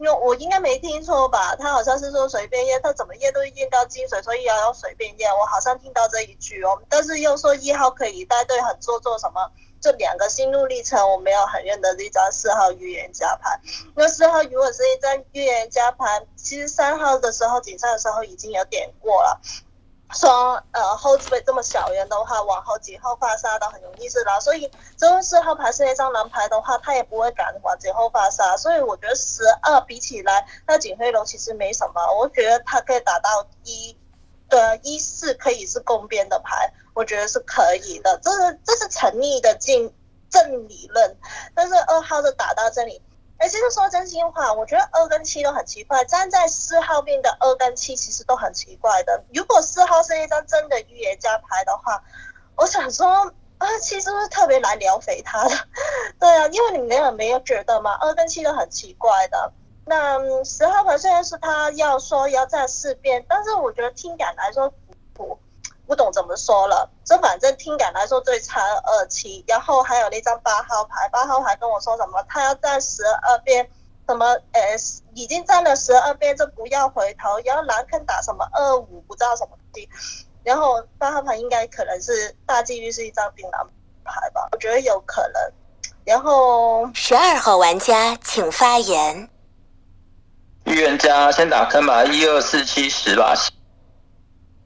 [0.00, 1.54] 因为我应该没听错吧？
[1.56, 5.30] 他好像是说随便验，他怎么验都验到金水，所以要要随便验。
[5.30, 9.50] 我好像听到这一句哦，但是又说一号可以带队很做做什么？
[9.78, 13.60] 这两个心路历程我没有很认得这张四号预言家牌。
[13.94, 19.38] 那四号如果是一张预言家牌，其实三号的时候紧张的时候已经有点过了。
[20.12, 33.96] 说呃后置位这么小人的话，往后几号发杀都很容易是狼，所以这四号牌是那张狼牌的话，他也不会敢往几后发杀，所以我觉得十二比起来，那警徽楼其实没什么，我觉得他可以打到一，
[34.48, 39.94] 对，一四可以是共边的牌，我觉得是可以的，这是这是成立的进
[40.28, 41.16] 正理论，
[41.54, 43.00] 但是二号的打到这里。
[43.40, 46.04] 哎，其实说真心话，我觉得二跟七都很奇怪。
[46.04, 49.24] 站在四号边的二跟七其实都很奇怪的。
[49.32, 52.02] 如果四号是一张真的预言家牌的话，
[52.56, 55.56] 我想说二七是不是特别来撩肥他的？
[56.20, 59.52] 对啊，因为你们有没有觉得嘛，二跟七都很奇怪的。
[59.86, 64.70] 那十号牌虽然是他要说要在四边，但是我觉得听感来说。
[65.90, 73.68] 不懂怎么说了，这反正听感来说最差二七，然后还有那张八号牌，八号牌跟我说什么，他要站十二边，
[74.06, 74.76] 什么呃
[75.14, 79.88] 已经站了十二边就不要回头，然后蓝坑打什么二五不知道什么的，
[80.44, 83.66] 然后八号牌应该可能是大几率是一张槟榔
[84.04, 85.52] 牌吧，我觉得有可能。
[86.04, 89.28] 然后十二号玩家请发言。
[90.66, 93.34] 预言家先打坑吧，一二四七十吧。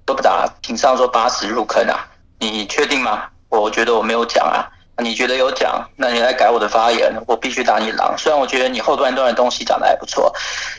[0.06, 2.06] 都不打，凭上说八十入坑啊？
[2.38, 3.24] 你确定吗？
[3.48, 4.66] 我觉得我没有讲啊，
[4.98, 5.88] 你觉得有讲？
[5.96, 8.14] 那你来改我的发言，我必须打你狼。
[8.18, 10.32] 虽然我觉得你后半段的东西讲的还不错。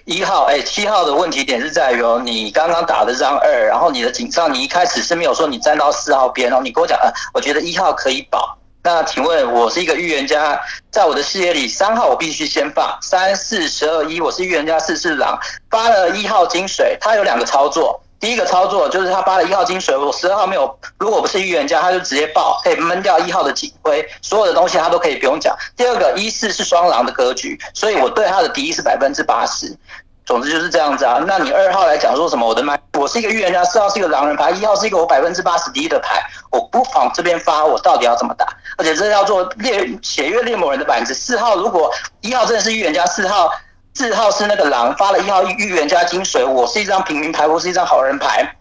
[0.05, 8.57] 一号，哎，七号的问题点是在于哦，你刚刚打的张二，然后你的警上你一开始是没有说你站到四号边哦，你跟我讲，呃，我觉得一号可以保。
[8.83, 10.61] 那请问，我是一个预言家，
[10.91, 15.39] 在我的视野里，三号我必须先放，三四十二一，我是预言家，四是狼，
[15.71, 17.99] 发了一号金水，它有两个操作。
[18.25, 20.79] 第一个操作就是他发了一号金水，我十二号没有。
[20.97, 25.55] 如果不是预言家，他就直接爆，可以闷掉一号的警徽，所有的东西他都可以不用讲。
[25.77, 29.77] 第二个一四是双狼的格局，所以我对他的敌意是百分之八十。
[30.25, 31.23] 总之就是这样子啊。
[31.27, 32.47] 那你二号来讲说什么？
[32.47, 38.47] 我的麦，我是一个预言家，四号是一个狼人牌，一号是一个我百分之八十敌意的牌，我不往这边发，我到底要怎么打？
[38.79, 41.13] 而且这叫做猎血月猎魔人的板子。
[41.13, 43.51] 四号如果一号真的是预言家，四号。
[43.95, 48.55] 四号是那个狼发了一号预言家金水，我是一张平民牌，我是一张好人牌，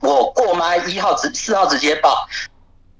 [0.00, 2.26] 我过麦一号直四号直接爆，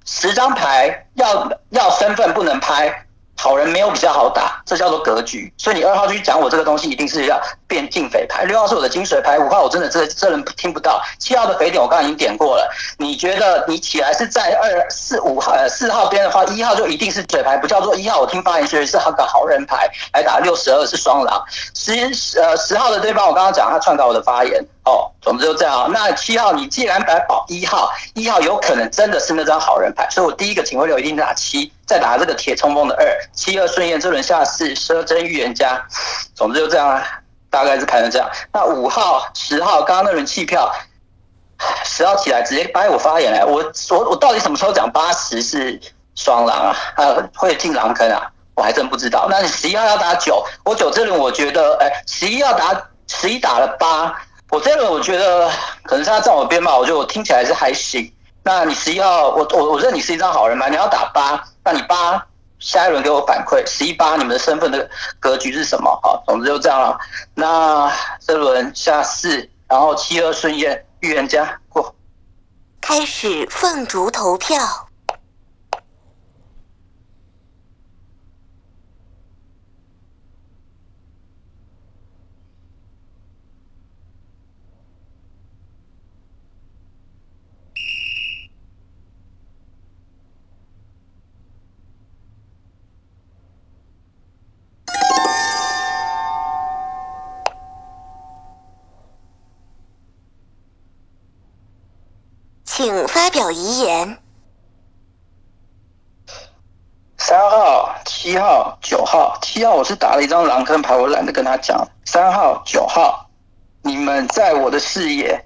[0.05, 3.07] 十张牌要要身份不能拍。
[3.43, 5.51] 好人没有比较好打，这叫做格局。
[5.57, 8.45] 所以你二号去讲我这个东西，一定是要变进匪牌。
[8.45, 11.01] 六号是我的金水牌，五号我真的这这人听不到。
[11.19, 12.71] 七号的匪点我刚刚已经点过了。
[12.99, 18.21] 你觉得你起来是在二四五号呃四号边的话，一号就一定是嘴牌，不叫做一号。
[18.21, 21.43] 我听发言学是好个好人牌来打六十二是双狼。
[21.75, 21.95] 十
[22.39, 24.63] 呃十号的对方我刚刚讲他篡改我的发言。
[24.85, 25.91] 哦，总之就这样。
[25.93, 35.85] 那七号，你既然摆保一号，一号有可能真的是那张好人牌，所以我第一个警徽流一定打七，再打这个铁冲锋的二，七二顺验，这轮下四蛇真预言家。
[36.37, 37.05] 总之就这样啊，
[37.51, 38.31] 大概是排成这样。
[38.53, 40.73] 那五号、十号，刚刚那轮弃票，
[41.85, 45.81] 十号起来直接掰我发言来，我我我到底什么时候讲八十是
[46.15, 46.77] 双狼啊？
[46.95, 48.23] 啊，会进狼坑啊？
[48.55, 49.27] 我还真不知道。
[49.29, 54.15] 那你十一号要打九，我九这轮我觉得，哎，十一要打十一打了八。
[54.51, 55.51] 我这轮我觉得
[55.83, 58.13] 可能是他站我边吧，我觉得我听起来是还行。
[58.43, 60.71] 那你十一号，我我我认你是一张好人牌？
[60.71, 62.27] 你要打八，那你八
[62.59, 65.91] 下一轮给我反馈十一八，你们的身份的格局是什么？
[66.03, 66.99] 好，总之就这样了。
[67.35, 71.95] 那这轮下四，然后七二顺验预言家过，
[72.81, 74.59] 开始凤竹投票。
[102.81, 104.17] 请发表遗言。
[107.19, 111.87] 三号、七号、九号，七号我是打了一张狼坑牌，我懒得跟他讲。
[112.07, 113.29] 三号、九号，
[113.83, 115.45] 你们在我的视野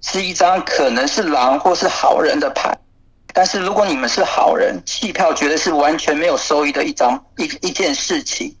[0.00, 2.76] 是一张可能是狼或是好人的牌。
[3.34, 8.54] 但是如果你们是好人，弃票绝对是完全没有收益的一张一一件事情。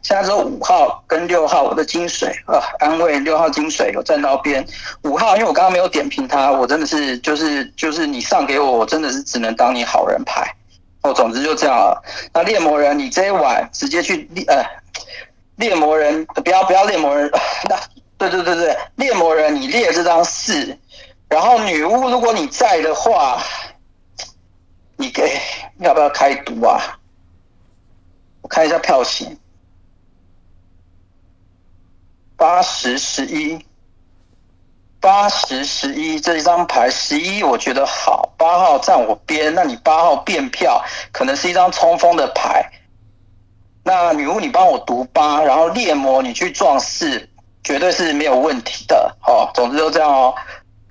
[0.00, 4.64] 现在说五号跟六号，我的金水啊，安慰六号金水有站到边。
[5.02, 10.54] 五号，因为我刚刚没有点评他，我真的是就是就是你上给我，我真的是只能当你好人牌。
[11.02, 12.00] 哦，总之就这样了。
[12.32, 14.64] 那猎魔人，你这一晚直接去猎呃，
[15.56, 17.28] 猎魔人不要不要猎魔人，
[17.68, 17.76] 那
[18.16, 20.78] 对对对对，猎魔人你猎这张四，
[21.28, 23.42] 然后女巫如果你在的话。
[25.02, 25.36] 你给
[25.80, 26.80] 要不要开赌啊？
[28.40, 29.36] 我看一下票型，
[32.36, 33.66] 八十十一，
[35.00, 42.64] 八十十一这一张牌十一我觉得好，八号站我边，那你八号变票，可能是一张冲锋的牌。
[43.82, 47.28] 那女巫你帮我读八，然后猎魔你去撞四，
[47.64, 49.16] 绝对是没有问题的。
[49.26, 50.32] 哦，总之就这样哦。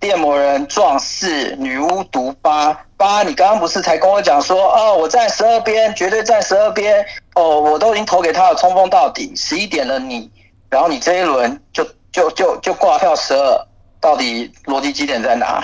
[0.01, 3.21] 电魔人壮士，女巫毒八八。
[3.21, 7.05] 你刚刚不是才跟我讲说，哦，我站十二边，绝对站十二边。
[7.35, 9.31] 哦，我都已经投给他了，冲锋到底。
[9.35, 10.29] 十一点了你，
[10.71, 13.67] 然后你这一轮就就就就挂票十二，
[13.99, 15.63] 到底逻辑基点在哪？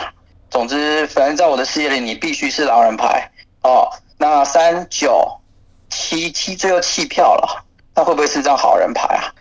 [0.52, 3.32] 总之，反正在我的视野里，你必须是狼人牌。
[3.64, 5.36] 哦，那三九
[5.90, 9.34] 七七最后弃票了，那会不会是张好人牌啊？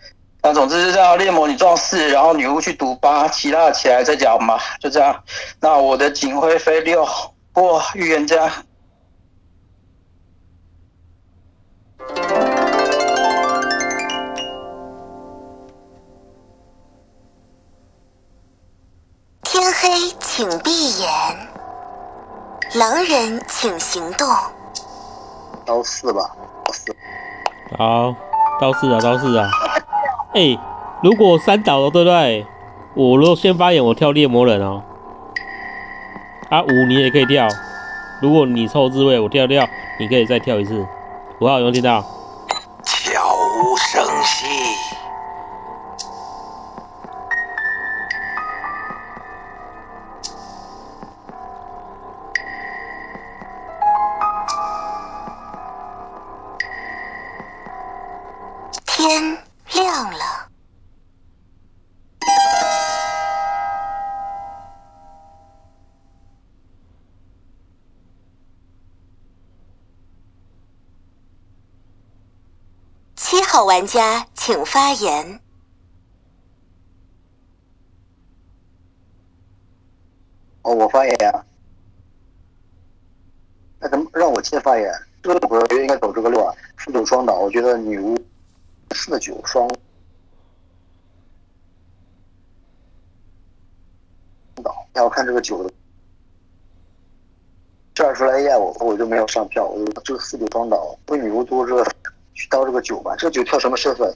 [0.47, 5.21] 那总之是这样，猎魔女撞四，然后女巫去赌八，其他的起来再讲嘛，就这样。
[5.59, 7.03] 那我的警徽飞六，
[7.55, 8.49] 哇，预言家。
[19.43, 19.89] 天黑
[20.21, 21.09] 请闭眼，
[22.75, 24.25] 狼人请行动。
[25.65, 26.31] 刀四吧，
[26.63, 26.95] 刀四。
[27.77, 28.15] 好，
[28.61, 29.49] 刀四啊，刀四啊。
[30.33, 30.57] 哎，
[31.01, 32.45] 如果三倒了，对不对？
[32.93, 34.83] 我如果先发言，我跳猎魔人哦。
[36.49, 37.47] 啊，五你也可以跳。
[38.21, 39.67] 如果你凑自位，我跳跳，
[39.99, 40.85] 你可以再跳一次。
[41.39, 42.03] 五号有没有听到？
[73.77, 75.39] 玩家请发言。
[80.63, 81.45] 哦，我发言呀。
[83.79, 84.91] 那怎么让我先发言？
[85.21, 88.17] 这个我觉得应该走这个六啊，四九双倒，我觉得女巫
[88.95, 89.67] 四九双
[94.63, 94.87] 倒。
[94.93, 95.71] 要看这个九的，
[97.93, 101.85] 这样出来一下我我就没有上票，我就这个四九双倒，为女巫多这个
[102.37, 104.15] 去刀这个九吧，这个九跳什么身份？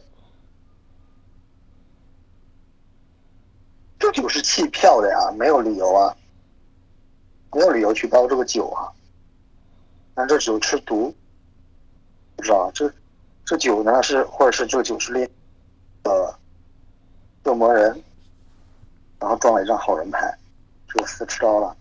[3.97, 6.15] 这九是弃票的呀，没有理由啊，
[7.51, 8.93] 没有理由去刀这个九啊。
[10.13, 11.11] 但这酒吃毒，
[12.35, 12.93] 不知道这
[13.43, 15.27] 这酒呢是，或者是这个酒是猎
[16.03, 16.31] 呃
[17.45, 18.03] 恶魔人，
[19.19, 20.31] 然后撞了一张好人牌，
[20.87, 21.75] 这个四吃刀了。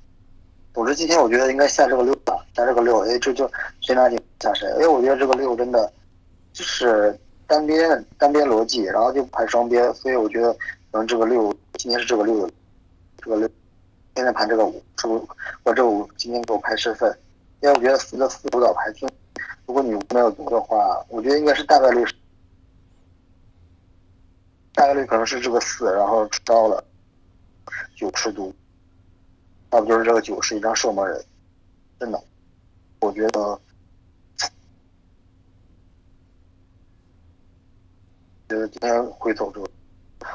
[0.73, 3.51] 总之今天我觉得应该下这个六吧，下这个六，哎，这就
[3.83, 4.67] 谁拿紧下谁。
[4.81, 5.93] 哎，我觉得这个六真的
[6.53, 10.53] 就是单边单边逻辑，然后就排双边，所以我觉得
[10.91, 12.51] 可能这个六今天是这个六，
[13.19, 13.49] 这个六
[14.17, 15.29] 现在盘这个五，是不
[15.63, 17.17] 我这五今天给我排身份。
[17.63, 19.07] 因为我觉得四个四主导牌听，
[19.67, 22.03] 如果你没有读的话，我觉得应该是大概率，
[24.73, 26.83] 大概率可能是这个四，然后吃刀了，
[27.95, 28.55] 九吃毒，
[29.73, 31.23] 要不就是这个九是一张射魔人，
[31.99, 32.19] 真的，
[33.01, 33.61] 我觉得，
[38.51, 39.71] 觉得今天会走这个，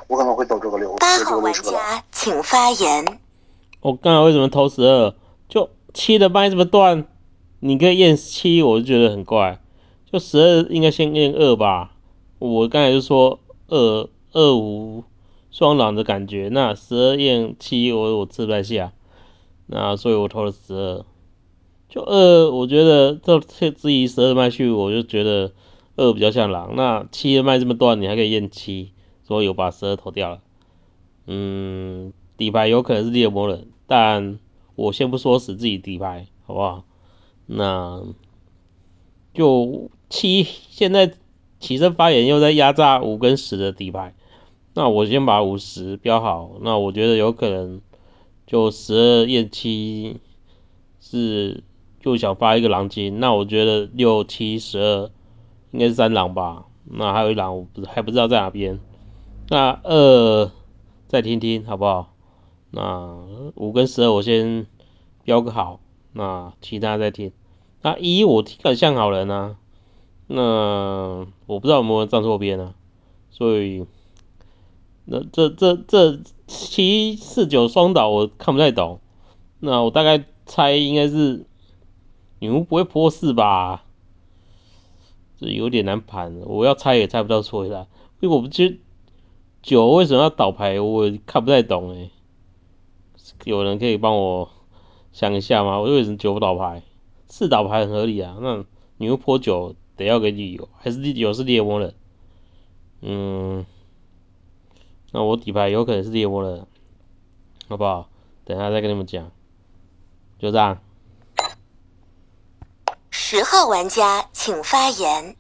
[0.07, 0.95] 我可能会走这个流。
[0.95, 3.05] 八号玩家请发言。
[3.81, 5.13] 我刚才为什么投十二？
[5.49, 7.05] 就七的麦这么断？
[7.59, 9.59] 你可以验七，我就觉得很怪。
[10.09, 11.91] 就十二应该先验二吧。
[12.39, 15.03] 我刚才就说二二五
[15.51, 18.93] 双狼的感觉，那十二验七，我我吃不太下。
[19.65, 21.05] 那所以我投了十二。
[21.89, 25.51] 就二，我觉得这质疑十二麦序，我就觉得
[25.95, 26.75] 二比较像狼。
[26.75, 28.91] 那七的麦这么断，你还可以验七，
[29.23, 30.41] 所以我把十二投掉了。
[31.27, 34.39] 嗯，底牌有可能是猎魔人，但
[34.75, 36.83] 我先不说死自己底牌，好不好？
[37.47, 38.03] 那
[39.33, 41.13] 就七现在
[41.59, 44.15] 起身发言又在压榨五跟十的底牌，
[44.73, 47.81] 那我先把五十标好，那我觉得有可能
[48.47, 50.17] 就十二验七
[50.99, 51.63] 是
[51.99, 55.11] 就想发一个狼金，那我觉得六七十二
[55.75, 58.79] 应该是三狼吧，那还有一狼我不还不知道在哪边，
[59.49, 60.49] 那二
[61.09, 62.13] 再听听好不好？
[62.71, 63.17] 那
[63.55, 64.67] 五跟十二我先
[65.25, 65.81] 标个好，
[66.13, 67.33] 那其他再听。
[67.81, 69.57] 那一我听很像好人啊，
[70.27, 72.73] 那我不知道有没有站错边啊，
[73.29, 73.85] 所以
[75.03, 79.01] 那这这这七四九双倒我看不太懂，
[79.59, 81.45] 那我大概猜应该是
[82.39, 83.84] 女巫不会破四吧，
[85.39, 87.87] 这有点难盘，我要猜也猜不到错啦，
[88.19, 88.79] 因为我不知
[89.61, 92.11] 九为什么要倒牌，我看不太懂诶、
[93.43, 94.49] 有人可以帮我
[95.11, 95.79] 想一下吗？
[95.79, 96.83] 我为什么九不倒牌？
[97.27, 98.63] 四倒牌很合理啊，那
[98.97, 101.93] 你又泼九得要给理由，还是有是猎魔人？
[103.01, 103.65] 嗯，
[105.11, 106.65] 那我底牌有可能是猎魔人，
[107.67, 108.09] 好不好？
[108.45, 109.31] 等下再跟你们讲，
[110.39, 110.79] 就这样。
[113.35, 115.35] 十号玩家请发言。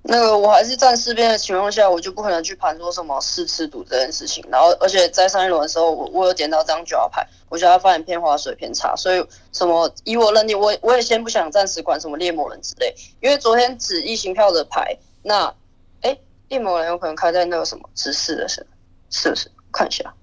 [0.00, 4.42] 那个我还是站四边的情况下，我就不可能去盘说什么四次赌这件事情。
[4.50, 9.22] 然后，而且在上一轮的时候，我我有点到张九号牌，我觉得他发言偏滑水偏差，所以
[9.52, 15.54] 什么以我认定，我我也先不想暂时管什么猎魔人之类，因为昨天指异形票的牌，那
[16.00, 16.16] 哎
[16.48, 18.66] 猎魔人有可能开在那个什么指四的是，
[19.10, 19.50] 是不是？
[19.70, 20.14] 看一下。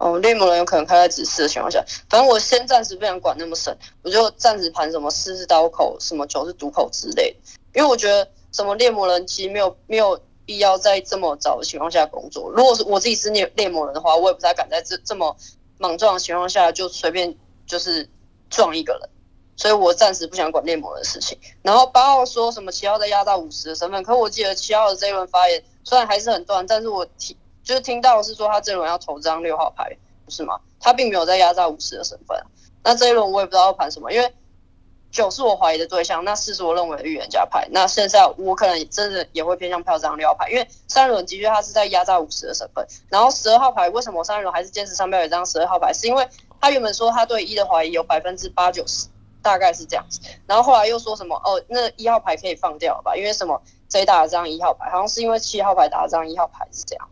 [0.00, 7.36] 哦，猎魔人有可能开在指示的情况下，反正我先暂时不想管那么深，我就暂时盘什么四是刀口，什么九是毒口之类的，
[7.74, 12.50] 因为我觉得什么猎魔人其实没有没有必要在这么早的情况下工作。
[12.50, 15.36] 如果是我自己是猎猎魔人的话，我也不太敢在这这么
[15.76, 17.36] 莽撞的情况下就随便
[17.66, 18.08] 就是
[18.48, 19.10] 撞一个人，
[19.54, 21.38] 所以我暂时不想管猎魔人的事情。
[21.60, 27.36] 然后八号说什么七号在压到五十的身份，可我记得七号的这一轮发言虽然还是很断，但是我听。
[27.62, 30.58] 就是听到是说他这轮要投这张六号牌，不是吗？
[30.80, 32.40] 他并没有在压榨五十的身份。
[32.82, 34.32] 那这一轮我也不知道要盘什么，因为
[35.10, 42.86] 九是我怀疑的对象，那四是我认为的预言家牌，那剩下我可能真的也会偏向票这张六号牌，因为三轮的确他是在压榨五十的身份。
[43.08, 45.92] 然后十二号牌为什么三轮还是坚持上票有一张十二号牌？
[45.92, 46.26] 是因为
[46.60, 49.08] 他原本说他对一的怀疑有百分之八九十，
[49.42, 50.20] 大概是这样子。
[50.46, 53.14] 然后后来又说什么哦，那一号牌可以放掉吧？
[53.16, 54.88] 因为什么谁打了这张一号牌？
[54.90, 57.08] 好像是因为七号牌打了这张一号牌是这样。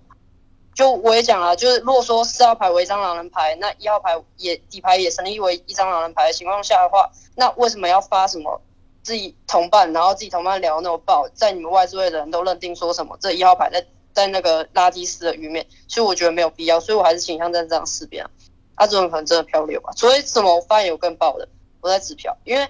[0.78, 8.60] 就我也讲了，就是如果说四号牌为一张狼人牌，那一号牌也底牌也成立为一张狼人牌的情况下的话，那为什么要发什么
[9.02, 18.30] 自己同伴，然后自己同伴聊那么爆，在你们外置位的人都认定说什么这一号牌在在那个垃圾丝的鱼面，所以我觉得没有必要，所以我还是倾向在这张四边啊。
[18.76, 21.48] 阿这种可能真的漂流吧，所以什么发现有更爆的，
[21.80, 22.68] 我在纸票，因为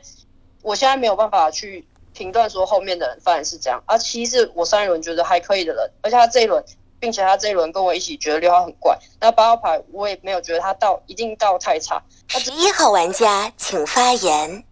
[0.62, 6.64] 我现在没有办法去评断说后面的人发现是这样，而七是我上一轮觉得还可以的人，而且他这一轮。
[7.00, 12.02] 并且他这一轮跟我一起觉得六号很怪，那八号牌我也没有觉得他到一定到太差。
[12.28, 14.64] 十一号玩家请发言。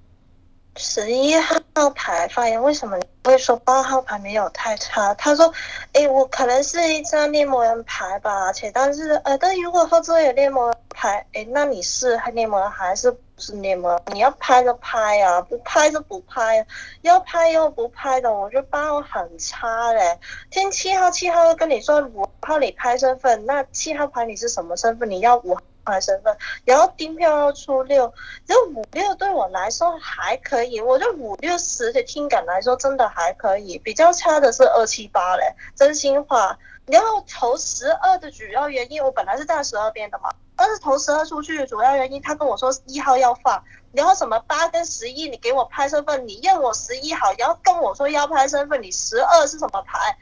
[0.78, 5.14] 十一号牌发言，为什么你会说八号牌没有太差？
[5.14, 5.50] 他说，
[5.94, 14.03] 诶，我可能是一张猎魔人牌吧，且但是，呃，但如果后座有猎魔拍哎，那你是猎魔人还是不是猎魔人？
[14.14, 16.66] 你要拍就拍啊，不拍就不拍，
[17.03, 20.18] 要拍又不拍的，我觉得八号很差嘞。
[20.51, 25.11] 听七号，七号跟你说五号你拍身份，那七号牌你是什么身份？
[25.11, 25.57] 你要五。
[25.88, 28.12] 牌身份，然后订票要出六，
[28.44, 35.44] 这五六对我来说还可以，我觉得五六十的听感来说真的还可以，比较差的是二七八嘞，
[35.76, 36.59] 真心话。
[36.86, 50.16] 然后投十二的主要原因，我本来是站十二边的嘛，但是投十二出去的主要原因，他跟我说一号要放，然后什么八跟十一，你给我拍身份，你认我十一号，然后跟我说要拍身份，你十二是什么牌？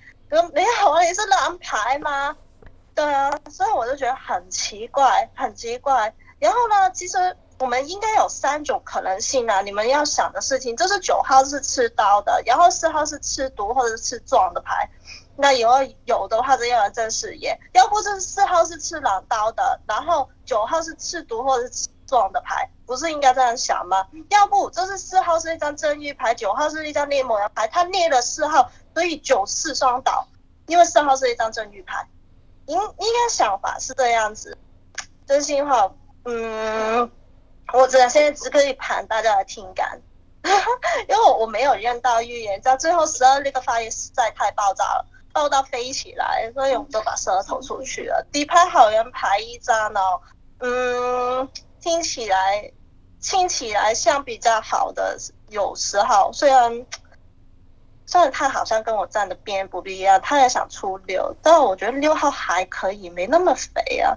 [0.53, 2.37] 没有啊，你是狼牌吗？
[2.95, 6.12] 对啊，所以我就觉得很奇怪，很奇怪。
[6.41, 14.91] 然后呢，其实我们应该有三种可能性啊，你们要想的事情就是九号是吃刀的，然后四号是吃毒或者是吃撞的牌。
[15.37, 15.68] 那有
[16.05, 24.07] 有的话，就要来正视野，要不就是四号是吃狼刀的，然后九号是吃毒或者是吃撞的牌，不是应该这样想吗？
[24.30, 30.26] 要不就是四号是一张正义牌，九号是一张猎魔人牌，他猎了四号，所以九四双倒，
[30.66, 32.07] 因为四号是一张正义牌。
[32.66, 34.57] 应应该想法是这样子，
[35.26, 35.93] 真心话，
[36.24, 37.11] 嗯，
[37.74, 40.01] 我只能现在只可以盘大家的听感，
[41.07, 48.24] 因为我没有认到预言，到最后十二那个发言实在太爆炸了，爆到飞起来，所以我们就把十二投出去了。
[48.30, 50.20] 底牌好人牌一张哦，
[50.61, 51.49] 嗯，
[51.80, 52.70] 听起来
[53.20, 55.18] 听起来像比较好的
[55.49, 56.87] 有时候，虽然
[58.07, 64.16] 虽然他好像跟我站的边不一样，他也想出六，但我觉得六号还可以，没那么肥啊。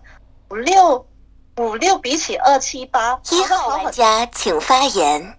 [0.52, 1.06] 五六
[1.58, 5.36] 五六比起二七八，一号玩家请发言。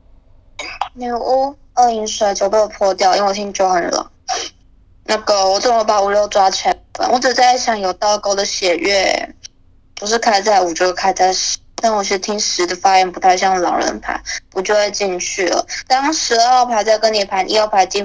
[0.95, 4.11] 女巫二饮水酒被我泼掉，因为我听酒很冷。
[5.09, 6.77] 那个我怎么把五六抓起来？
[7.11, 9.35] 我只在想有倒钩的血月，
[9.95, 15.67] 不是开在五就是开在十，但我是听十的发言不太像狼人牌，我就会进去了。
[15.87, 18.05] 当十二号牌在跟你盘一号牌进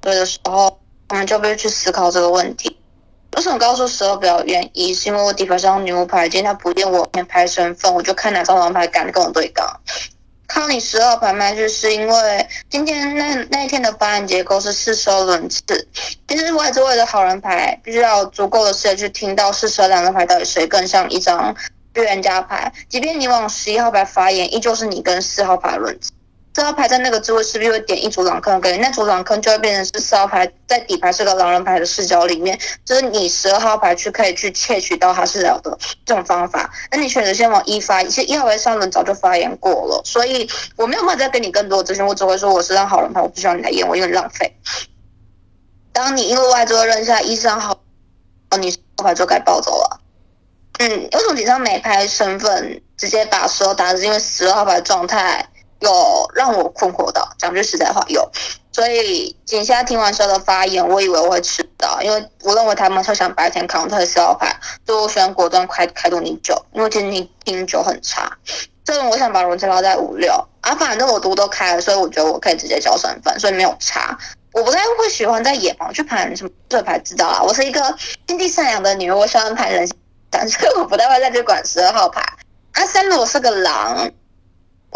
[0.00, 0.78] 对的时候，
[1.08, 2.78] 我们就必须去思考这个问题。
[3.36, 4.94] 为什么告诉十二不要愿意？
[4.94, 9.80] 是因为我底牌上女巫牌，今天他不念我先拍身份，我就看哪张狼牌敢跟我对杠。
[10.46, 15.88] 靠你十号牌卖去，是因为今天那那一天的发言结构是四十二轮次。
[16.28, 21.54] 其实外置位的好人牌，必须要足够的时间去听到四十二两张牌到底谁更像一张
[21.94, 22.72] 预言家牌。
[22.88, 26.10] 即便你往十一号牌发言，依旧是你跟四号牌轮次。
[26.56, 36.72] 四号牌在那个置位势必会点一组狼坑给你，那组狼坑就会变成是四号牌在底牌是个狼人牌的视角里面，就是你十二号牌去可以去窃取到他视角的这种方法。
[36.90, 44.50] 那你选择先往一发，其实一号牌上轮早就发言过了，所以我没有办法再给你更多资讯，我只会说我是张好人牌，我不需要你来验，我有点浪费。
[45.92, 47.78] 当你因为外桌认下一三号，
[48.58, 50.00] 你十号牌就该暴走了。
[50.78, 53.94] 嗯，为什么几张没拍身份直接把十二打？
[53.94, 55.46] 是因为十二号牌状态。
[55.80, 58.30] 有让我困惑到，讲句实在话，有。
[58.72, 64.54] 所以井下听完所有的发言，我以为我会吃到，因为我认为他们是想白天扛特四号牌，
[64.84, 68.30] 所以我选果断开开动你九，因为今天你听九很差。
[68.84, 74.16] 这种我想把轮次拉在五六啊，反正我毒都开了，所以我觉得我可以直接交身份，所以没有差。
[74.52, 77.42] 我不太会喜欢在野房去盘什么这牌，知道啦。
[77.42, 77.80] 我是一个
[78.28, 79.88] 心地善良的女人，我喜欢盘人，
[80.30, 82.20] 但是我不太会再去管十二号牌。
[82.72, 84.10] 啊，三如果是个狼。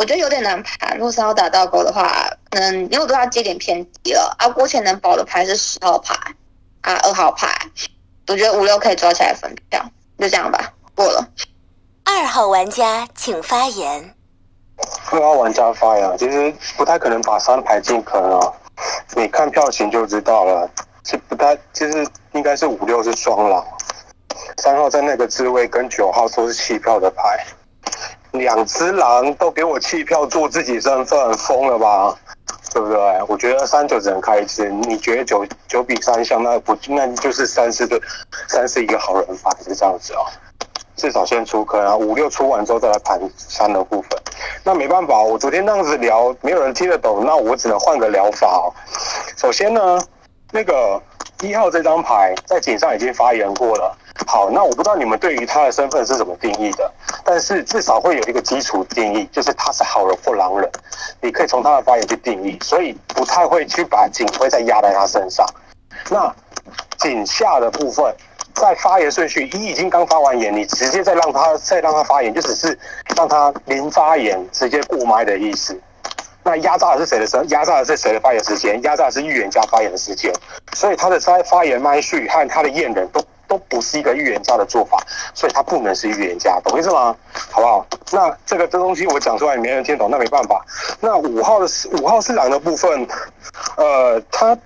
[0.00, 4.34] 我觉得有点难盘，如果三号打倒钩的话，嗯，因为我对他接点偏低了。
[4.38, 6.14] 啊，郭前能保的牌是十号牌，
[6.80, 7.46] 啊，二号牌，
[8.26, 9.84] 我觉得五六可以抓起来分票，
[10.18, 11.28] 就这样吧，过了。
[12.04, 14.14] 二号玩家请发言。
[15.10, 18.52] 二号玩家发言，其实不太可能把三牌进坑啊，
[19.14, 20.66] 你看票型就知道了，
[21.04, 23.62] 是不太，就是应该是五六是双狼，
[24.62, 27.44] 三号在那个置位跟九号都是弃票的牌。
[28.32, 32.16] 两只狼都给我弃票做自己身份，疯了吧？
[32.72, 32.98] 对不对？
[33.26, 38.00] 我觉得三九只能开一只，你觉得九九比三像那不那就是三是个
[38.48, 40.24] 三是一个好人法，是这样子哦。
[40.96, 44.10] 至少先出坑啊，五六出完之后再来盘三的部分。
[44.62, 48.70] 那没办法，我昨天那样子聊，没有人听得懂，那我只能换个疗法哦。
[49.36, 50.00] 首先呢，
[50.52, 51.00] 那个
[51.40, 53.96] 一号这张牌在井上已经发言过了。
[54.26, 56.92] 好，那我不知道你们对于他的身份是怎么定义的，
[57.24, 60.70] 但是至少会有一个基础定义，就是他是好人或狼人，
[61.20, 65.44] 你可以从他的发言去定义，所以不太会去把警徽再压在他身上。
[66.10, 66.32] 那
[66.98, 68.14] 井下的部分，
[68.54, 72.78] 在发言顺序一已经刚发完言，你直接再让他再让他发言，就只是
[73.16, 75.80] 让他零发言直接过麦的意思。
[76.44, 77.48] 那压榨的是谁的身？
[77.48, 78.80] 压榨的是谁的发言时间？
[78.82, 80.32] 压榨的是预言家发言的时间，
[80.74, 83.20] 所以他的发发言麦序和他的验人都。
[83.50, 84.96] 都不是一个预言家的做法，
[85.34, 87.16] 所以他不能是预言家，懂意思吗？
[87.50, 87.84] 好不好？
[88.12, 90.64] 那这个这东西我讲出来没人听懂，那没办法。
[91.00, 91.66] 那五号的
[92.00, 93.08] 五号是狼的部分，
[93.76, 94.56] 呃，他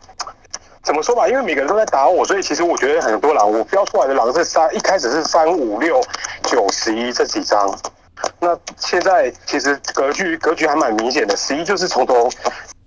[0.82, 1.26] 怎么说吧？
[1.26, 6.02] 因为每个人都在打我，所以其实我觉得很多狼，我标出来的狼是三，一开始是三五六
[6.42, 7.74] 九十一这几张，
[8.38, 12.28] 那现在其实格局格局还蛮明显的，十一就是从头。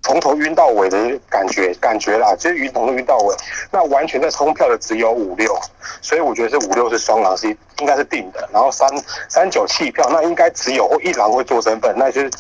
[0.08, 3.36] 从头晕到尾的感觉，感觉啦，就是晕从头晕到尾。
[3.70, 5.54] 那完全在冲票的只有五六，
[6.02, 7.46] 所以我觉得是五六是双狼，是
[7.80, 8.48] 应该是定的。
[8.54, 8.90] 然后三
[9.28, 12.32] 三九弃票，那应该只有一狼会做身份，那就是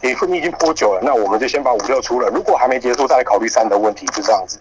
[0.00, 2.28] 你你已经播久了，那我们就先把五六出了。
[2.28, 4.60] 如果还没结束，再来考虑三的问题，就这样子。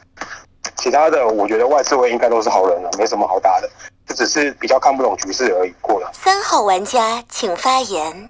[0.75, 3.69] 其他的我觉得外四位应该都是好人了，没什么好打的，
[4.07, 5.73] 这只是比较看不懂局势而已。
[5.81, 6.09] 过了。
[6.13, 8.29] 三号玩家请发言。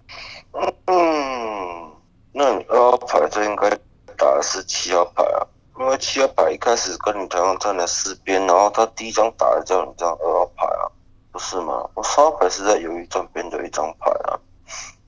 [0.87, 1.91] 嗯，
[2.33, 3.69] 那你二牌这应该。
[4.17, 5.47] 打的是七号牌啊，
[5.79, 10.89] 因为七号牌一开始跟你同样站在四边，然后他第一张打的叫你这样二号牌啊，
[11.31, 11.89] 不是吗？
[11.93, 14.39] 我三号牌是在犹豫站边的一张牌啊，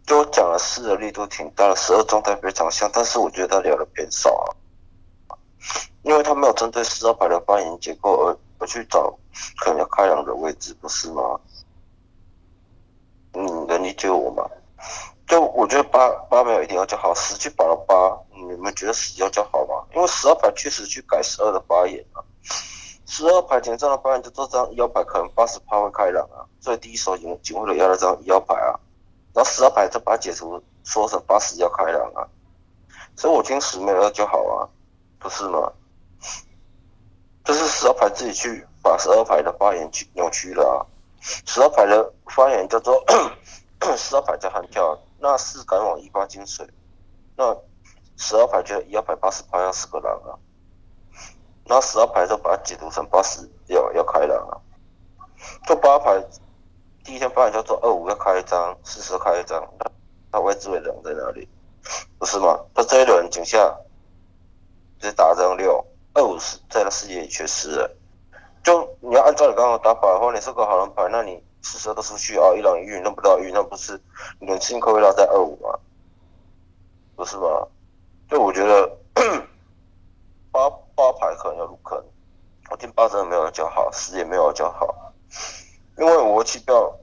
[0.05, 4.29] 就我讲了四的力度挺大，十二状态非常像，但是我觉得他聊的偏少
[5.27, 5.35] 啊，
[6.03, 9.17] 因为他没有针对四号牌的发言结构而而去找
[9.59, 11.39] 可能要开两的位置，不是吗？
[13.33, 14.43] 你能理解我吗？
[15.27, 17.95] 就我觉得八八没有一定要叫好，十去保了八，
[18.57, 19.85] 你们觉得十要叫好吗？
[19.93, 22.25] 因为十二牌确实去改十二的发言啊，
[23.05, 28.73] 十二牌前上的发言就这张一号牌可能八十趴会开朗啊，所以第一手警警徽的压了这张一号牌啊，
[29.35, 32.25] 然后十二牌再把解除说成八十要开朗啊，
[33.15, 34.65] 所以我听十没有二就好啊，
[35.19, 35.71] 不是吗？
[37.43, 40.81] 这是十二牌自己去把十二牌的发言去扭曲了啊，
[41.45, 43.05] 十二牌的发言叫做
[43.95, 46.67] 十二牌在喊跳，那是赶往一八金水，
[47.35, 47.55] 那
[48.17, 50.35] 十二排觉得一号牌八十八要是个狼啊。
[51.69, 54.55] 那十二排就把它解读成八十要要开狼啊，
[55.67, 56.17] 就八排
[57.03, 59.61] 第一天发言叫做二五要开一张，四十开一张，
[60.31, 61.47] 那外置位人在哪里？
[62.17, 62.57] 不是吗？
[62.73, 63.77] 他这一轮井下
[64.99, 67.95] 直接打张六二五是在他视野里缺失了，
[68.63, 74.01] 就你要按照你刚刚打法的话，你是个好人牌，那你四十都出去啊，一狼一玉弄不到玉，那不是
[74.39, 75.77] 你的信扣会拉在二五吗？
[77.15, 77.67] 不是吗？
[78.29, 78.97] 就我觉得。
[80.49, 82.03] 八八排可能要入坑，
[82.71, 85.13] 我听八真的没有教好，十也没有教好，
[85.99, 86.95] 因为我弃票，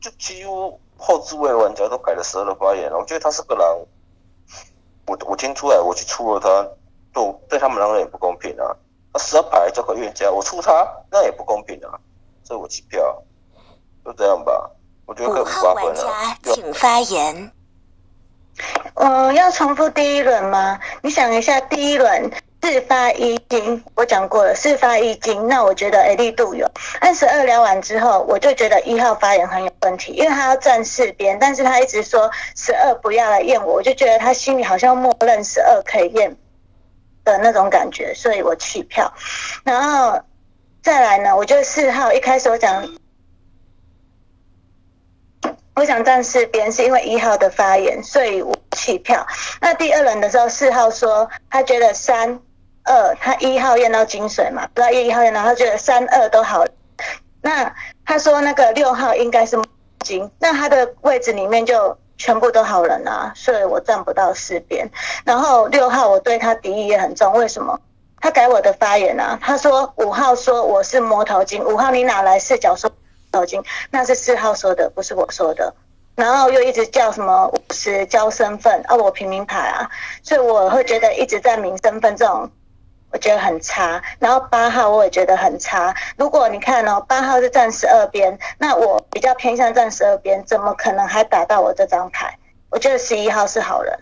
[0.00, 3.80] 就几乎后置位玩家都改了十二的发言了，我觉得他是个狼，
[5.06, 6.68] 我我听出来，我去出了他，
[7.12, 8.76] 对对他们两个人也不公平啊，
[9.12, 11.98] 那十二排交给预言家，我出他那也不公平啊，
[12.44, 13.22] 所以我弃票，
[14.04, 14.70] 就这样吧，
[15.06, 16.36] 我觉得可以五八分啊。
[16.42, 17.50] 请发言。
[18.94, 20.78] 嗯，要重复第一轮吗？
[21.02, 22.30] 你想一下，第一轮。
[22.62, 26.66] 四发一金，我讲过了，四发一金，那我觉得 A 力度有。
[27.00, 36.34] 按十二聊完之后，我就觉得一号发言很有问题，因为他要站四边，但是他一直说十二不要来验我，我就觉得他心里好像默认十二可以验
[37.22, 39.12] 的那种感觉，所以我弃票。
[39.62, 40.22] 然后
[40.82, 42.88] 再来呢，我觉得四号一开始我讲，
[45.84, 49.26] 我想站四边是因为一号的发言，所以我弃票。
[49.60, 52.40] 那第二轮的时候，四号说他觉得三。
[52.84, 56.64] 二，他一号验到金水嘛，不知道验一号验到，他觉得三二都好。
[57.42, 57.74] 那
[58.06, 59.58] 他说那个六号应该是
[60.00, 64.90] 金，那他的位置里面就全部都好人啊，所以我站不到四边。
[65.24, 67.78] 然后六号我对他敌意也很重，为什么？
[68.20, 72.90] 他改我的发言啊，他说五号说我是摸头金，五号你哪来视角说
[73.34, 73.62] 头金？
[73.90, 75.74] 那是四号说的，不是我说的。
[76.16, 79.90] 然后又一直叫什么五十交身份啊，我平民牌啊，
[80.22, 82.50] 所以我会觉得一直在明身份这种。
[83.10, 85.94] 我觉得很差，然后八号我也觉得很差。
[86.16, 92.36] 如果你看哦，八号是站十二边，那我比较偏向站十二边，怎么可能还打到我这张牌？
[92.70, 93.96] 我觉得十一号是好人，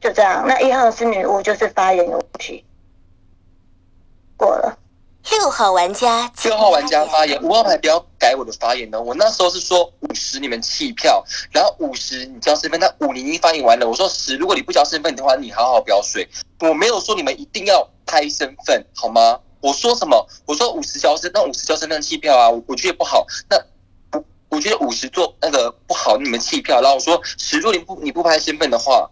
[0.00, 0.44] 就这样。
[0.46, 2.64] 那一号是女巫，就是发言有问题。
[4.36, 4.78] 过了。
[5.30, 9.00] 六号玩家，六号玩家发言，五号牌不要改我的发言呢。
[9.00, 16.28] 我那时候是说五十你们弃票，然后五十你交身份，那五零一发言完了，我说十，如果你不交身份的话，你好好表水。
[16.60, 19.40] 我没有说你们一定要拍身份，好吗？
[19.60, 20.26] 我说什么？
[20.46, 23.26] 我说五十交身，那五十交身份弃票啊，我觉得不好。
[23.48, 23.56] 那
[24.12, 26.80] 我我觉得五十做那个不好，你们弃票。
[26.80, 29.10] 然后我说十，如果你不你不拍身份的话，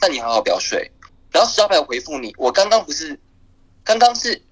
[0.00, 0.90] 那你好好表水。
[1.32, 3.18] 然后十号牌回复你，我刚刚不是，
[3.82, 4.42] 刚刚是。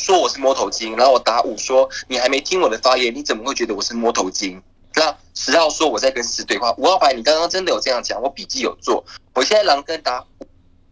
[0.00, 4.60] 说我是摸头精，然后我打五说你还没听我的发言，你怎么会觉得我是摸头精？
[4.94, 9.04] 那十号说我在跟十对话，五号牌你刚刚真的有这样讲，我笔记有做。
[9.34, 10.24] 我现在狼跟打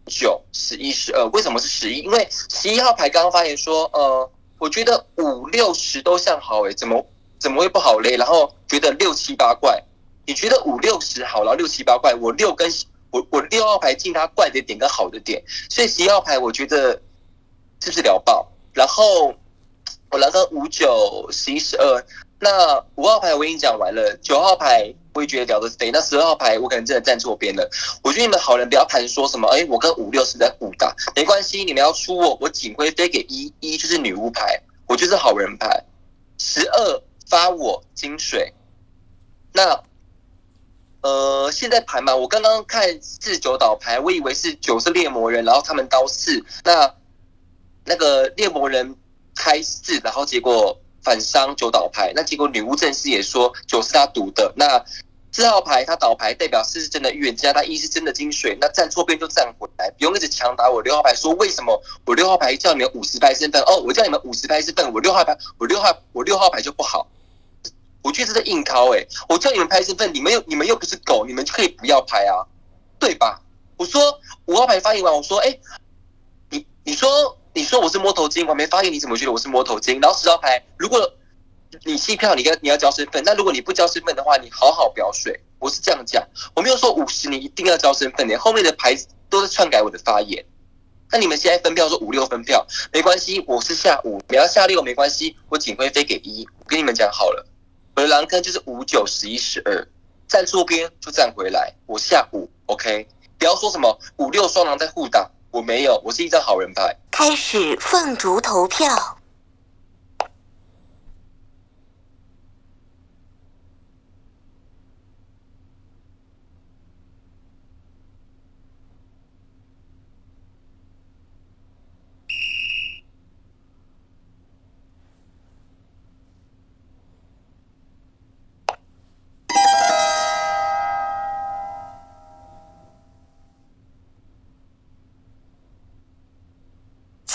[0.05, 1.99] 九、十一、十二，为什么是十一？
[1.99, 7.03] 因为十一号牌刚刚发言说，呃，我觉得五六十都像好诶，怎么
[7.39, 8.15] 怎么会不好嘞？
[8.15, 9.83] 然后觉得六七八怪，
[10.27, 12.71] 你觉得五六十好，然后六七八怪，我六跟
[13.09, 17.01] 我我六号牌进他怪的点跟好的点，所以十一号牌我觉得
[17.81, 18.48] 是不是聊爆？
[18.73, 19.33] 然后
[20.11, 22.05] 我来到五九十一十二，
[22.39, 27.69] 那五号牌我已经讲完了，九号牌我也觉得聊得飞，那十二号牌我可能真的站错边了。
[28.03, 35.83] 我觉得你们好人不要谈说什么，哎，我跟五六是在互打，没关系，你们要出我，我警徽飞给一，一就是女巫牌，我就是好人牌。
[36.37, 38.53] 十二发我金水，
[39.53, 39.83] 那
[41.01, 46.95] 呃现在牌嘛，我刚刚看四九倒牌，我以为是九是猎魔人，然后他们刀四那。
[47.89, 48.95] 那个猎魔人
[49.35, 54.53] 开四，然后结果反伤九倒牌，那结果女巫正式也说九是他赌的。
[54.55, 54.85] 那
[55.31, 61.15] 四号牌他倒牌代表四是真的预言家，他一是真的金水，那站错边就站回来，不用一直强打我六号牌。
[61.15, 63.59] 说为什么我六号牌叫你们五十拍身份？
[63.63, 67.07] 哦，我叫你们五十拍身份，我六号牌我六号我六号牌就不好。
[68.03, 72.45] 我觉得是硬靠哎，我叫你们拍身份，你们又你们又不是狗，你们就可以不要拍啊，
[72.99, 73.41] 对吧？
[73.77, 75.57] 我说五号牌发言完，我说哎，
[76.51, 77.35] 你你说。
[77.59, 79.99] 你说我是摸头精，我没发现你怎么觉得我是摸头精？
[79.99, 81.13] 然后十张牌，如果
[81.83, 85.37] 你弃票，你跟你要交身份，那如果你不交身份的话，你好好表水。
[85.59, 88.95] 我是这样讲，我没有说五十你一定要交身份的，后面的牌
[89.29, 90.45] 都是篡改我的发言。
[91.11, 96.47] 那你们现在分票说五六分票，没关系，我是下五，你要下六没关系，我警徽飞给一。
[96.59, 97.45] 我跟你们讲好了，
[97.93, 99.85] 我的狼坑就是五九十一十二，
[100.29, 103.05] 站错边就站回来，我下五，OK，
[103.37, 106.95] 不要说什么五六双狼在互打，我没有，我是一张好人牌。
[107.09, 109.18] 开始凤竹投票。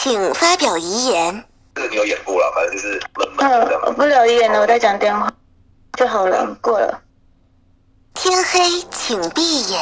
[0.05, 1.45] 请发表遗言。
[1.75, 5.33] 这个你有演过了，反正就是闷闷嗯的，我不留言了，我在讲电话
[5.97, 7.01] 就好了，过了。
[8.13, 9.81] 天黑，请闭眼。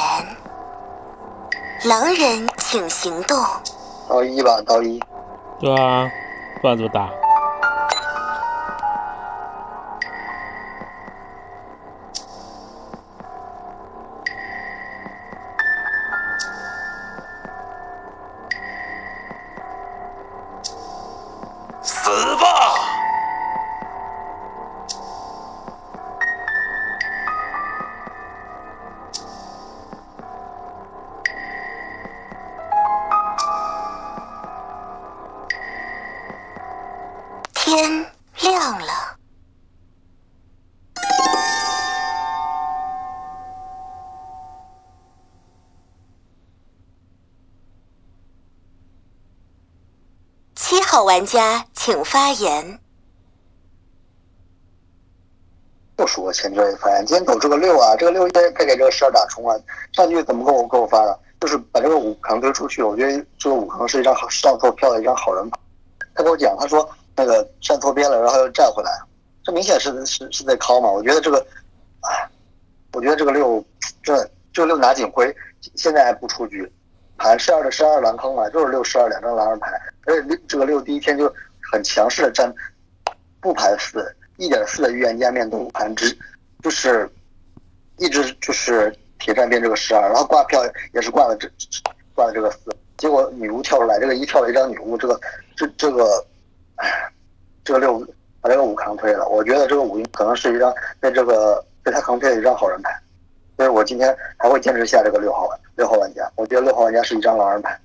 [1.86, 3.36] 狼人请行动。
[4.08, 5.02] 刀一吧，刀一。
[5.58, 6.08] 对啊，
[6.60, 7.10] 不然怎么打？
[51.12, 52.78] 玩家请发言。
[55.98, 59.54] 又是我前缀发言，今天走这个六啊，这个六应该该给这个十二打冲啊。
[59.92, 61.20] 上局怎么跟我跟我发的？
[61.38, 65.58] 就是把这个五扛推出去，我觉得这个五扛是一张好上错票的一张好人牌。
[66.14, 68.90] 他跟我讲，他说那个站错边了，然后又站回来，
[69.44, 70.90] 这明显是是是在敲嘛。
[70.90, 71.46] 我觉得这个，
[72.08, 72.26] 哎，
[72.94, 73.62] 我觉得这个六，
[74.02, 74.16] 这
[74.50, 75.36] 这个六拿警徽，
[75.74, 76.72] 现在还不出局，
[77.22, 79.70] 盘十二的十二狼坑嘛，就是六十二两张狼人牌，
[80.06, 81.32] 而且六这个六第一天就
[81.70, 82.52] 很强势的站，
[83.40, 86.18] 不盘四，一点四的预言家面对五盘只
[86.64, 87.08] 就是
[87.98, 90.60] 一直就是铁站边这个十二，然后挂票
[90.92, 91.48] 也是挂了这
[92.12, 92.58] 挂了这个四，
[92.96, 95.20] 结果女巫跳出来，这个一跳了一张女巫，这个
[95.54, 96.26] 这这个，
[96.74, 97.08] 哎，
[97.62, 98.04] 这个六
[98.40, 103.00] 把这个五扛推了，我觉得这个五可能是一张被这个被他扛推的一张好人牌，
[103.56, 107.78] 所以我今天还会坚持下这个六号玩六号玩家，我觉得六号玩家是一张狼人牌，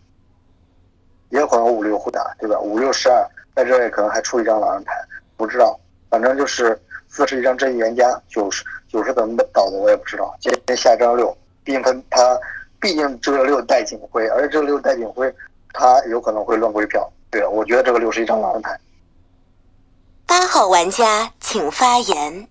[1.30, 2.60] 也有可能五六互打，对吧？
[2.60, 4.94] 五六十二在这里可能还出一张狼人牌，
[5.36, 10.36] 不知道，反正就是四是一张真预言家，九十九是怎么倒的我也不知道。
[10.40, 12.40] 今天下一张六，毕竟他他
[12.80, 15.34] 毕竟这个六带警徽，而且这个六带警徽，
[15.74, 17.10] 他有可能会乱归票。
[17.30, 18.80] 对，我觉得这个六是一张狼人牌。
[20.26, 22.48] 八号玩家请发言。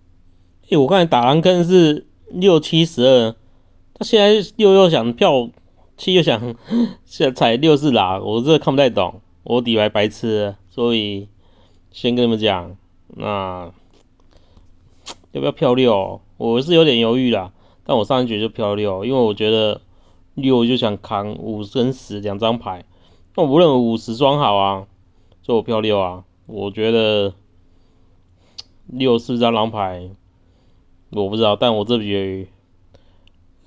[0.70, 3.34] 诶、我刚才打狼坑是六七十二，
[3.94, 5.48] 他现在六又想票，
[5.96, 6.54] 七又想
[7.06, 8.18] 现在才六是哪？
[8.20, 11.28] 我这看不太懂，我底牌白痴，所以
[11.90, 12.76] 先跟你们讲，
[13.08, 13.70] 那
[15.32, 16.20] 要不要票六？
[16.36, 17.52] 我是有点犹豫啦，
[17.84, 19.80] 但我上一局就票六，因为我觉得
[20.34, 22.84] 六就想扛五跟十两张牌，
[23.34, 24.86] 那我不认为五十双好啊，
[25.42, 27.32] 所以我票六啊，我觉得
[28.86, 30.10] 六是张狼牌。
[31.10, 32.48] 我不知道，但我这局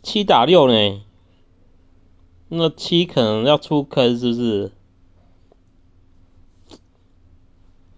[0.03, 1.01] 七打六呢，
[2.49, 4.71] 那七可能要出坑是不是？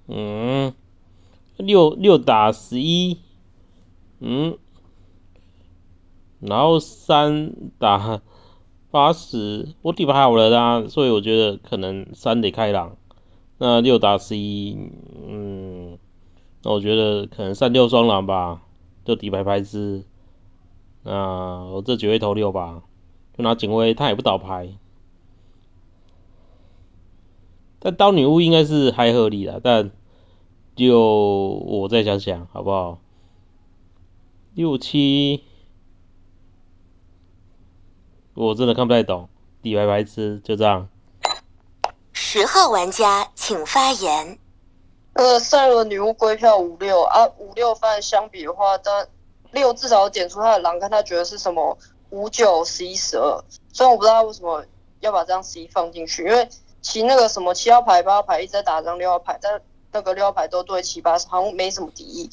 [0.07, 0.73] 嗯，
[1.57, 3.19] 六六打十一，
[4.19, 4.57] 嗯，
[6.39, 8.21] 然后三打
[8.89, 12.97] 八十，我底牌好了啦，所以我觉得可能三得开朗。
[13.57, 14.75] 那六打十一，
[15.27, 15.97] 嗯，
[16.63, 18.61] 那我觉得可能三六双狼吧。
[19.03, 20.05] 就底牌牌子，
[21.03, 22.83] 那我这局会投六吧，
[23.37, 24.73] 就拿警徽，他也不倒牌。
[27.79, 29.91] 但刀女巫应该是还合理的，但
[30.75, 32.99] 就我再想想好不好？
[34.53, 35.43] 六七，
[38.35, 39.29] 我真的看不太懂，
[39.61, 40.89] 底牌牌子就这样。
[42.13, 44.37] 十号玩家请发言。
[45.13, 49.07] 呃，赛罗女巫归票五六啊，五六番相比的话，但
[49.51, 51.77] 六至少点出他的狼，看他觉得是什么
[52.09, 53.43] 五九十一十二，
[53.73, 54.63] 虽然我不知道他为什么
[55.01, 56.47] 要把这张十一放进去，因为
[56.81, 62.29] 其那个什么七号牌、八号牌一直在打这张六号牌，但那个六号牌都对七八好像没什么敌意。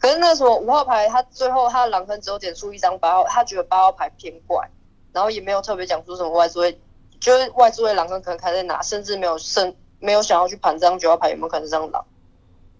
[0.00, 4.66] 可是那什么五号牌，他最后他的狼坑只有点出一张八号，他觉得八号牌偏怪，
[5.12, 6.80] 然后也没有特别讲出什么外置位
[7.20, 12.04] 就是外置位狼坑可能开在哪，甚至没有胜没有想要去盘这张九号牌有没有可能是张狼，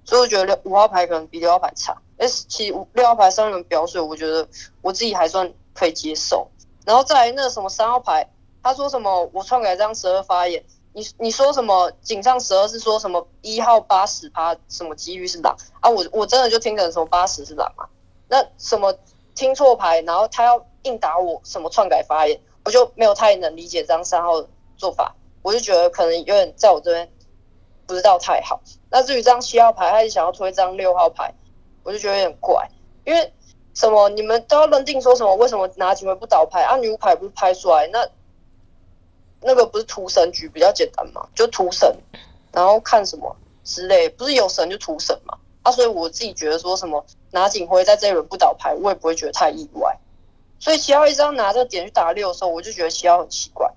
[0.05, 1.97] 所以我觉得六五号牌可能比六号牌差。
[2.19, 4.47] 哎，其实六号牌三轮表水，我觉得
[4.83, 6.51] 我自己还算可以接受。
[6.85, 8.29] 然后再来那什么三号牌，
[8.63, 10.63] 他说什么我篡改这张十二发言，
[10.93, 15.89] 你你说什么井上十二是说什么一号八十趴什么几率是狼啊？
[15.89, 17.89] 我我真的就听成什么八十是狼啊？
[18.29, 18.95] 那什么
[19.35, 27.11] 听错牌，然后他要硬打我什么篡改发言，我就没有太能理解这张三号的做法，我就觉得可能有点在我这边
[27.87, 28.61] 不知道太好。
[28.91, 31.35] 那至于这张七号牌，他是想要推这张六号牌。
[31.83, 32.71] 我就觉得有点怪，
[33.07, 33.33] 因为
[33.73, 34.11] 什么？
[34.11, 35.35] 你们都要认定说什么？
[35.37, 36.77] 为什么拿几回不倒牌啊？
[36.77, 38.07] 女巫牌不是拍出来那
[39.41, 41.27] 那个不是屠神局比较简单嘛？
[41.35, 41.97] 就屠神，
[42.53, 43.35] 然后看什么
[43.65, 45.39] 之类，不是有神就屠神嘛？
[45.63, 49.99] 啊，所以我自己觉得说什么拿警徽在这一轮不倒牌，我也不会觉得太意外。
[50.59, 53.73] 所以七号一张拿这个点去打六的时候，我就觉得七号很奇怪。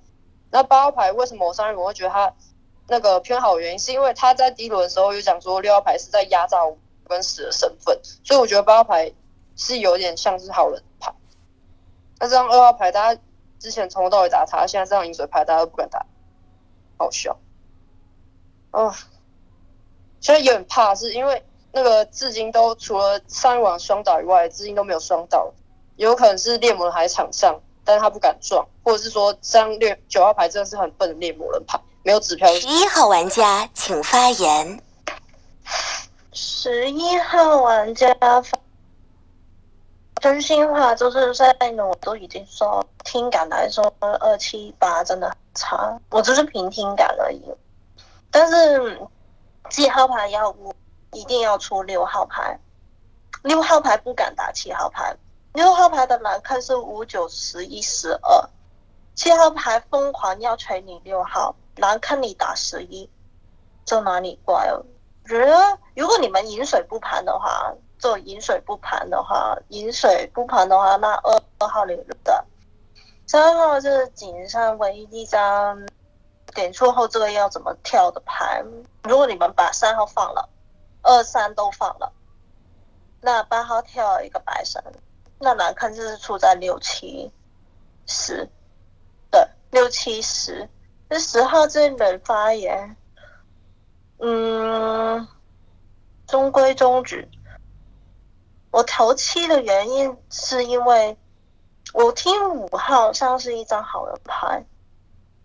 [0.53, 2.33] 那八号牌为什么我上一轮会觉得他
[2.87, 3.59] 那个偏好？
[3.59, 6.77] 原因是因为他在第一轮的时候有讲说六号牌是在压榨我。
[7.05, 9.13] 跟死的身份，所以我觉得八号牌
[9.57, 11.13] 是有点像是好人牌。
[12.17, 13.21] 那这张二号牌，大家
[13.59, 16.05] 之前从头到尾打他，现在这张饮水牌大家都不敢打，
[16.97, 17.37] 好笑。
[18.71, 18.95] 哦，
[20.21, 21.43] 现在有点怕，是因为
[21.73, 25.51] 那个至今都除了上一晚双倒以外，至今都没有双倒，
[25.97, 32.47] 有可能是猎魔人还在场上，但是他不敢撞，或者是说这张猎九号牌真的是很笨的猎魔人牌，没有指标。
[32.53, 34.81] 十一号玩家请发言。
[36.31, 38.13] 十一号玩家，
[40.21, 47.41] 真心话就是在呢，我都已经说听感来说二七八真的很差，我只是凭听感而已。
[48.31, 48.99] 但是
[49.69, 50.73] 七号牌要不，
[51.11, 52.57] 一定要出六号牌，
[53.43, 55.15] 六号牌不敢打七号牌，
[55.53, 58.49] 六号牌的难看是五九十一十二，
[59.15, 63.09] 七号牌疯狂要锤你六号，难看你打十一，
[63.85, 64.83] 这哪里怪哦？
[65.25, 72.45] 觉得如果你们饮水不盘的话，做饮水不盘的话，饮水不盘的话，那二二号留的，
[73.27, 75.85] 三号是井上唯一一张
[76.53, 78.63] 点错后这个要怎么跳的牌。
[79.03, 80.49] 如果你们把三号放了，
[81.03, 82.11] 二三都放了，
[83.21, 84.83] 那八号跳一个白神，
[85.39, 87.31] 那难看就是出在六七
[88.07, 88.49] 十，
[89.73, 90.69] 六七十，
[91.09, 92.95] 这十号这轮发言。
[94.19, 95.27] 嗯，
[96.27, 97.27] 中规中矩。
[98.69, 101.17] 我投七的原因是因为
[101.91, 104.63] 我听五号像是一张好人牌，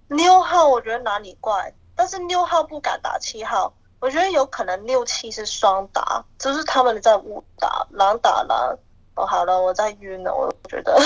[0.09, 8.79] 六号我觉得哪里怪，但是六号不敢打七号，我觉得有可能六七是双打，就是他们在误打狼打狼。
[9.15, 10.97] 哦，好了，我在晕了，我觉得，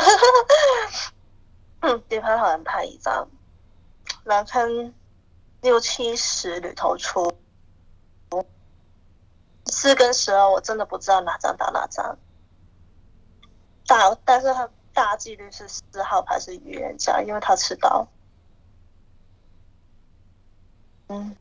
[1.83, 3.29] 嗯，叠牌好人牌一张，
[4.25, 4.95] 来看
[5.61, 7.33] 六七十里头出。
[9.67, 12.19] 四跟十二，我真的不知道哪张打哪张。
[13.87, 18.07] 大，但是他大几率是四号牌是预言家，因为他迟到。
[21.09, 21.37] 嗯，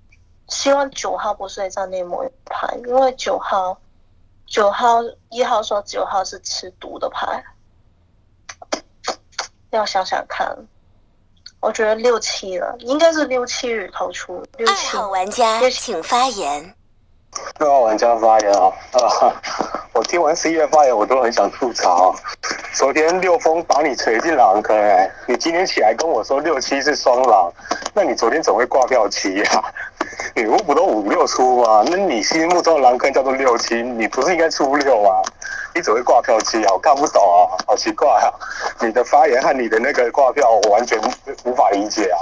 [0.48, 3.80] 希望九号不是一张内魔牌，因为九号，
[4.46, 7.44] 九号一号说九号是吃毒的牌，
[9.72, 10.56] 要想想看。
[11.60, 14.44] 我觉得六七了，应该是六七日投出。
[14.66, 16.74] 二号玩家请发言。
[17.60, 18.66] 六号玩家发言啊！
[18.94, 19.32] 啊，
[19.94, 22.14] 我听完十一月发言，我都很想吐槽。
[22.74, 27.54] 昨天六封把你锤进狼坑，哎，你今天起来跟我说六七是双狼，
[27.94, 29.74] 那你昨天怎么会挂掉七呀？
[30.36, 31.86] 女巫不都五六出吗？
[31.88, 35.22] 那你心目中的狼坑叫做六七，你不是应该出六吗？
[35.74, 36.74] 你只会挂票七啊？
[36.74, 38.32] 我看不懂啊，好奇怪啊！
[38.80, 41.00] 你的发言和你的那个挂票，我完全
[41.44, 42.18] 无法理解啊。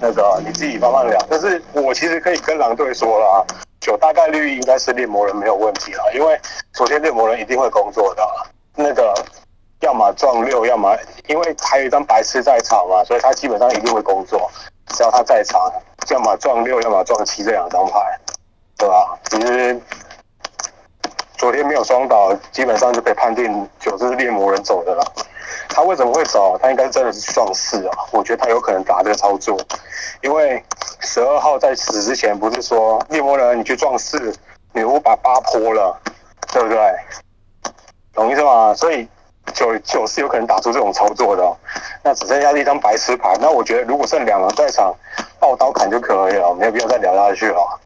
[0.00, 3.38] 那个你自己慢慢聊，但是我其实可以跟狼队说了啊。
[3.80, 6.38] 九大概率应该是猎魔人没有问题了，因为
[6.74, 8.22] 昨天猎魔人一定会工作的，
[8.74, 9.14] 那个
[9.80, 10.94] 要么撞六，要么
[11.28, 14.50] 因为还有一张白痴在场嘛，所以他基本上一定会工作，
[14.88, 15.72] 只要他在场，
[16.10, 18.18] 要么撞六，要么撞七这两张牌，
[18.76, 19.18] 对吧？
[19.30, 19.80] 其实
[21.40, 25.02] 昨天没有双倒，基本上就可以判定九是猎魔人走的了。
[25.70, 26.58] 他为什么会走？
[26.60, 27.96] 他应该真的是撞四啊！
[28.12, 29.56] 我觉得他有可能打这个操作，
[30.20, 30.62] 因为
[30.98, 34.34] 十二号在死之前不是说猎魔人你去撞四，
[34.74, 35.98] 女巫把八破了，
[36.52, 36.78] 对不对？
[38.12, 38.74] 懂意思吗？
[38.74, 39.08] 所以
[39.54, 41.56] 九九是有可能打出这种操作的。
[42.04, 44.94] 那只剩下一张白痴牌，那我觉得如果剩两人在场，
[45.38, 47.80] 爆刀砍就可以了，没有必要再聊下去了。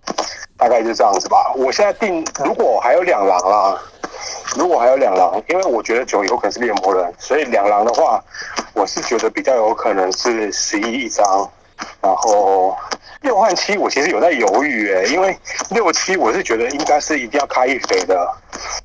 [0.57, 1.53] 大概就这样子吧。
[1.57, 3.81] 我现在定，如果还有两狼啦。
[4.57, 8.23] 如果还有两狼，因为我觉得九有可能是猎魔人，所以两狼的话，
[8.73, 11.51] 我是觉得比较有可能是十一一张，
[12.01, 12.77] 然后
[13.23, 15.37] 六换七我其实有在犹豫诶，因为
[15.71, 18.27] 六七我是觉得应该是一定要开一飞的，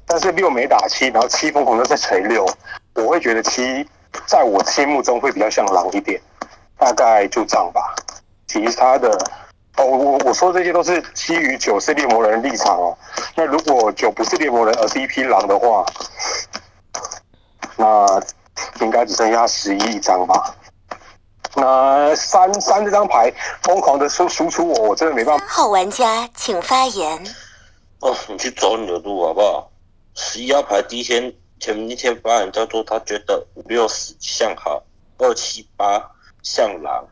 [0.07, 2.45] 但是六没打七，然后七疯狂的在锤六，
[2.95, 3.88] 我会觉得七
[4.26, 6.20] 在我心目中会比较像狼一点，
[6.78, 7.95] 大概就这样吧。
[8.47, 9.15] 其他的
[9.80, 12.97] 哦，我我说这些都是基于九是猎魔人的立场哦。
[13.34, 15.86] 那如果九不是猎魔人，而是一匹狼的话，
[17.77, 18.21] 那
[18.82, 20.53] 应该只剩下十一张吧。
[21.55, 25.45] 那三三这张牌疯狂的输输出我，我真的没办法。
[25.47, 27.17] 号玩家请发言。
[28.01, 29.71] 哦，你去走你的路好不好？
[30.13, 34.84] 十一号牌第一天前一天发言叫做他觉得五六十像好，
[35.17, 36.11] 二七八
[36.43, 37.07] 像狼，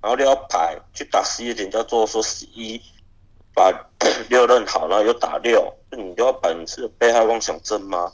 [0.00, 2.80] 然后六号牌去打十一点叫做说十一
[3.54, 3.72] 把
[4.30, 8.12] 六认好，然后又打六，就你六号牌你是被害妄想症吗？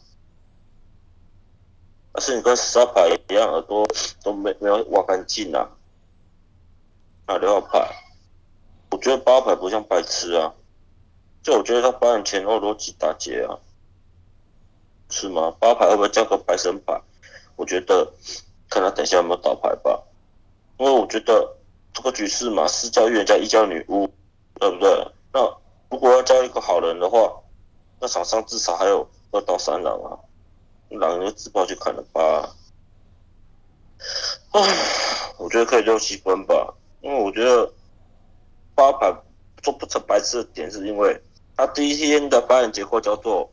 [2.13, 3.87] 而是你跟十二牌一样，耳朵
[4.23, 5.69] 都没没有挖干净啊？
[7.27, 7.87] 啊，六号牌，
[8.91, 10.55] 我觉得八号牌不像白痴啊，
[11.43, 13.59] 就我觉得他八人前后逻辑打结啊，
[15.11, 15.55] 是吗？
[15.59, 16.99] 八号牌会不会叫个白神牌？
[17.57, 18.11] 我觉得
[18.71, 20.03] 看他等一下有没有倒牌吧，
[20.79, 21.57] 因为我觉得
[21.95, 24.07] 这个局势嘛，四教预言家一教女巫，
[24.61, 25.13] 对不对？
[25.33, 25.41] 那
[25.89, 27.33] 如果要教一个好人的话，
[27.99, 30.19] 那场上至少还有二到三狼啊。
[30.91, 32.49] 狼就自爆就砍了八，
[34.53, 34.61] 唉，
[35.39, 37.73] 我觉得可以六七分吧，因为我觉得
[38.77, 39.13] 八牌
[39.61, 41.21] 做不成白痴的点是因为
[41.57, 43.51] 他第一天的发言结果叫做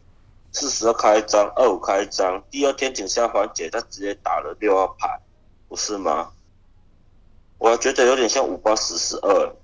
[0.52, 5.20] 四十二开张，二五开张，第二天井下环节他直接打了六二牌，
[5.68, 6.32] 不是吗？
[7.62, 9.56] 我觉得有点像五八十十二，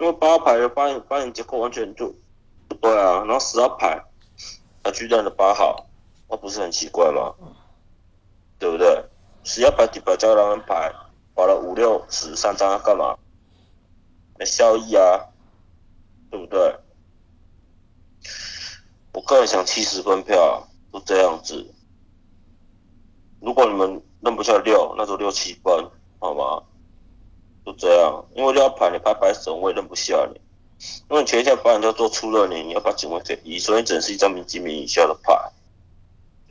[0.00, 2.12] 因为八牌的发言发言结构完全就
[2.66, 4.02] 不对啊，然后十号牌
[4.82, 5.86] 他居然了八号。
[6.28, 7.32] 那不是很奇怪吗？
[8.58, 9.04] 对不对？
[9.44, 10.92] 十要牌底牌加狼人牌，
[11.36, 13.16] 花了五六十三张干嘛？
[14.36, 15.28] 没效益啊，
[16.32, 16.76] 对不对？
[19.12, 21.72] 我个人想七十分票，就这样子。
[23.40, 25.88] 如果你们认不下六，那就六七分，
[26.18, 26.60] 好吗？
[27.64, 30.40] 就这样，因为六牌你拍白神，我也认不下你。
[31.08, 35.32] 因为前一天白人叫做出了你，你要把警卫给移，所以整是一张名几名以下的牌。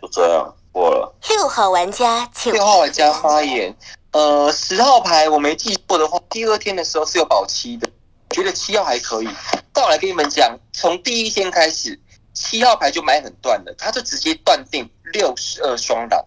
[0.01, 1.13] 就这样过了。
[1.29, 3.75] 六号玩家，请六号玩家发言。
[4.11, 7.87] 呃，十号牌我没记错的话，第二天的时候是有保七的，
[8.31, 9.29] 觉得七号还可以。
[9.71, 11.99] 但我来跟你们讲，从第一天开始，
[12.33, 16.25] 七号牌就买很断了，他就直接断定六十二双狼。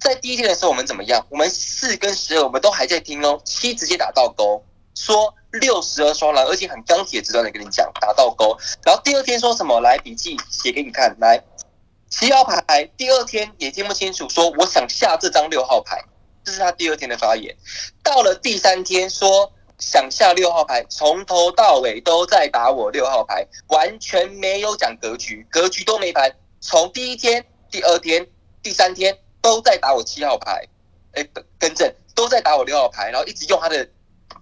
[0.00, 1.24] 在第一天的时候，我们怎么样？
[1.28, 8.56] 我们四跟十二我们都还在听哦，七直接打倒钩，说六十二双狼，而且很钢铁直断的跟你讲打倒钩。
[8.82, 9.78] 然后第二天说什么？
[9.80, 11.42] 来笔记写给你看，来。
[12.08, 16.02] 七号牌第二天也听不清楚，说我想下这张六号牌，
[16.42, 17.54] 这是他第二天的发言。
[18.02, 26.34] 到了第三天说想下六号牌，从头到尾都在打我六号牌，完全没有讲格局，格局都没盘。
[26.60, 28.26] 从第一天、第二天、
[28.60, 30.62] 第三天都在打我七号牌，
[31.12, 31.26] 哎，
[31.58, 33.88] 更正都在打我六号牌，然后一直用他的，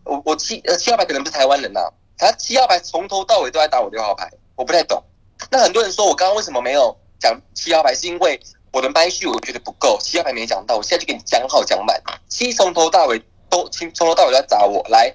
[0.04, 1.80] 我我七呃七号牌可能不是台湾人呐，
[2.16, 5.02] 他七号牌从头到尾都在打我六号牌，我不太懂。
[5.50, 6.96] 那很多人说我刚刚为什么没有？
[7.20, 8.40] 讲七号牌是因为
[8.72, 12.00] 我的麦序我觉得不够，七号牌没讲到，我现在就给你讲好讲满。
[12.28, 13.20] 七从头到尾
[13.50, 15.12] 都从从头到尾都在砸我来。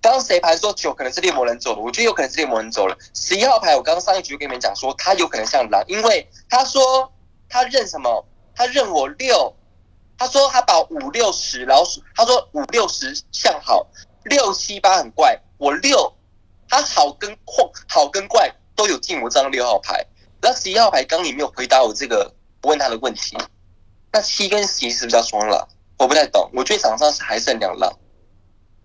[0.00, 2.98] 刚刚谁牌说九可能是猎魔人走了，我觉得有可能是猎魔人走了。
[3.14, 7.12] 十一号牌我刚刚上一局就跟你们讲说他有可能像狼，因为他说
[7.48, 8.26] 他认什么？
[8.54, 9.54] 他认我六，
[10.16, 13.86] 他说他把五六十老鼠，他说五六十像好，
[14.24, 16.12] 六七八很怪，我六
[16.68, 20.04] 他好跟坏好跟怪都有进我这张六号牌。
[20.40, 22.32] 那十一号牌刚你没有回答我这个
[22.62, 23.36] 问他的问题，
[24.12, 25.68] 那七跟十一是不是叫双狼？
[25.96, 27.90] 我不太懂，我觉得场上是还剩两狼。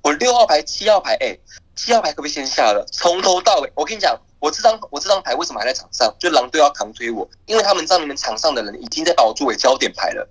[0.02, 1.38] 我六号牌、七号牌，哎，
[1.76, 2.86] 七号牌可不可以先下了？
[2.92, 6.16] 从头到尾，我跟你讲，我这张我这张牌为什么还在场上？
[6.20, 10.30] 就狼队要扛推我，因为他们知道你们场上的人已经在把我作为焦点牌了。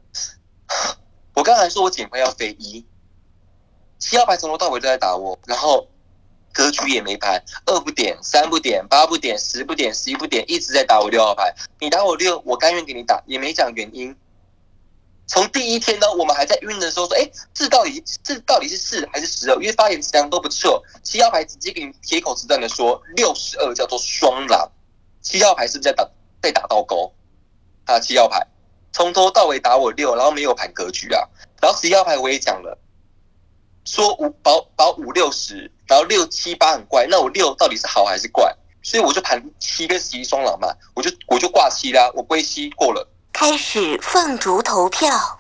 [1.35, 2.85] 我刚才说我捡牌要飞一，
[3.99, 5.89] 七号牌从头到尾都在打我，然后。
[6.51, 11.55] 格局也没牌，二不点，三不点，八不点，十不点，十一不点，一直在打我六号牌。
[11.79, 14.17] 你打我六，我甘愿给你打，也没讲原因。
[15.29, 19.55] 从第一天呢，我们还在晕的时候说，哎，这到底这到底是四还是十二？
[19.57, 20.83] 因为发言质量都不错。
[21.03, 24.73] 七号牌直接给你铁口直断的说，六十二叫做双狼。
[25.21, 26.09] 七号牌是不是在打
[26.43, 27.13] 在打倒钩？
[27.85, 28.47] 啊，七号牌
[28.91, 31.29] 从头到尾打我六，然后没有盘格局啊。
[31.61, 32.79] 然后十一号牌我也讲了。
[33.85, 38.55] 说五保保五六十，然后六七八很怪，那我六到底是好还是怪？
[38.83, 43.07] 所以我就盘七跟十一双狼嘛，我就我就挂七啦，我归七过了。
[43.41, 45.38] 开始放逐投票。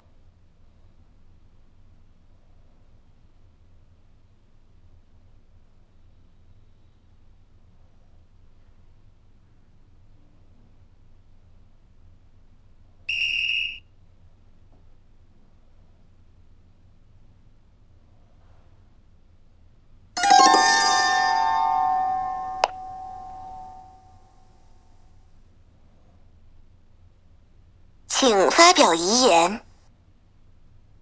[28.18, 29.60] 请发表遗言。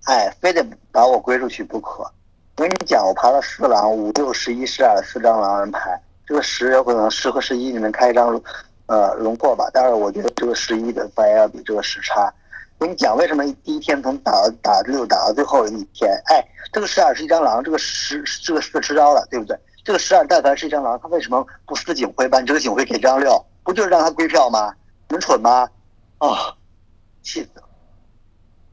[0.04, 0.62] 哎，非得
[0.92, 2.02] 把我归出去不可。
[2.02, 2.12] 我
[2.56, 8.38] 跟你讲，我爬了四狼、五六、十一、十二四张狼人牌，这个十有可能十和十一你能开一张，
[8.84, 9.64] 呃，轮廓吧。
[9.72, 12.30] 但是我觉得这个十一的发言要比这个十差。
[12.76, 16.10] 我跟你讲，为什么第一天从打打六打到最后一天？
[16.26, 19.58] 哎，这个十二是一张狼，这个十这个四吃招了，对不对？
[19.82, 23.42] 这个十二但凡是一张狼，他为什么不撕警徽，把你这个警徽给张六？
[23.64, 24.74] 不就是让他归票吗？
[25.08, 25.66] 能蠢吗？
[26.18, 26.54] 啊，
[27.27, 27.68] 气死了！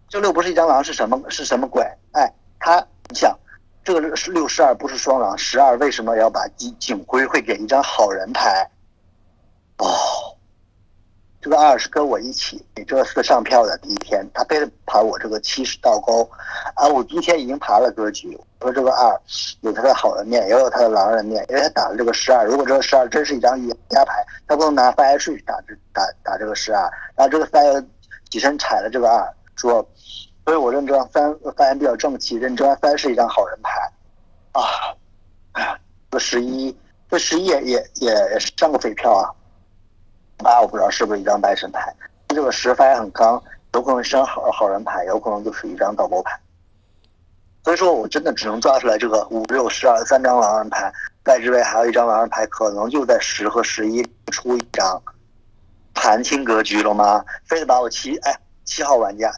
[0.08, 1.20] 这六不是一张狼是什么？
[1.30, 1.84] 是什么鬼？
[2.12, 2.80] 哎，他
[3.10, 3.36] 你想，
[3.84, 8.70] 这个六十二不是双狼，十二为什么要把警警徽会给一张好人牌？
[9.78, 9.88] 哦。
[11.42, 16.24] 这个二是跟我一起给这个四上票的第一天，他非得爬我这个七十倒钩，
[16.74, 19.22] 啊，我第一天已经爬了格局，我说这个二
[19.60, 27.66] 有他的好人面，也有他的狼人面，因为他打了这个十二，如果这个十二真是一张预言家牌，他不能拿 fire 去打这打打这个十二，然后这个三
[28.34, 29.88] 起身踩了这个二，说，
[30.44, 33.92] 所以我认这三发言比较正气，认这三是一张好人牌，
[34.54, 34.64] 啊，
[35.52, 35.80] 哎，
[36.10, 36.76] 这十一
[37.12, 39.30] 这十一也也也上过匪票啊。
[40.40, 41.94] 八我不知道是不是一张白神牌，
[42.30, 43.40] 这个十发言很刚，
[43.76, 46.36] 有可能是张好好人牌，有可能就是一张倒钩牌。
[47.64, 50.92] 所以说我真的只能抓出来这个五六十二三张狼人牌，
[51.24, 55.00] 在之位还有一张狼人牌，可能就在十和十一出一张，
[55.94, 57.24] 盘清格局了吗？
[57.46, 58.36] 非得把我七哎
[58.66, 59.32] 七号玩家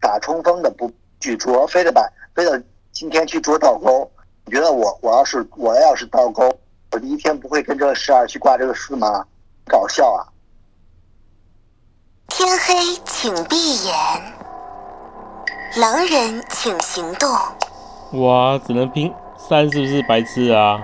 [0.00, 0.90] 打冲锋的不
[1.20, 4.10] 去捉，非得把非得今天去捉倒钩。
[4.44, 6.52] 你觉得我我要是我要是倒钩，
[6.92, 9.24] 我第一天不会跟这个十二去挂这个四吗？
[9.66, 10.28] 搞笑啊！
[12.28, 12.74] 天黑，
[13.06, 13.94] 请闭眼。
[15.76, 17.30] 狼人，请行动。
[18.20, 20.78] 哇，只能拼三，是不是白痴啊？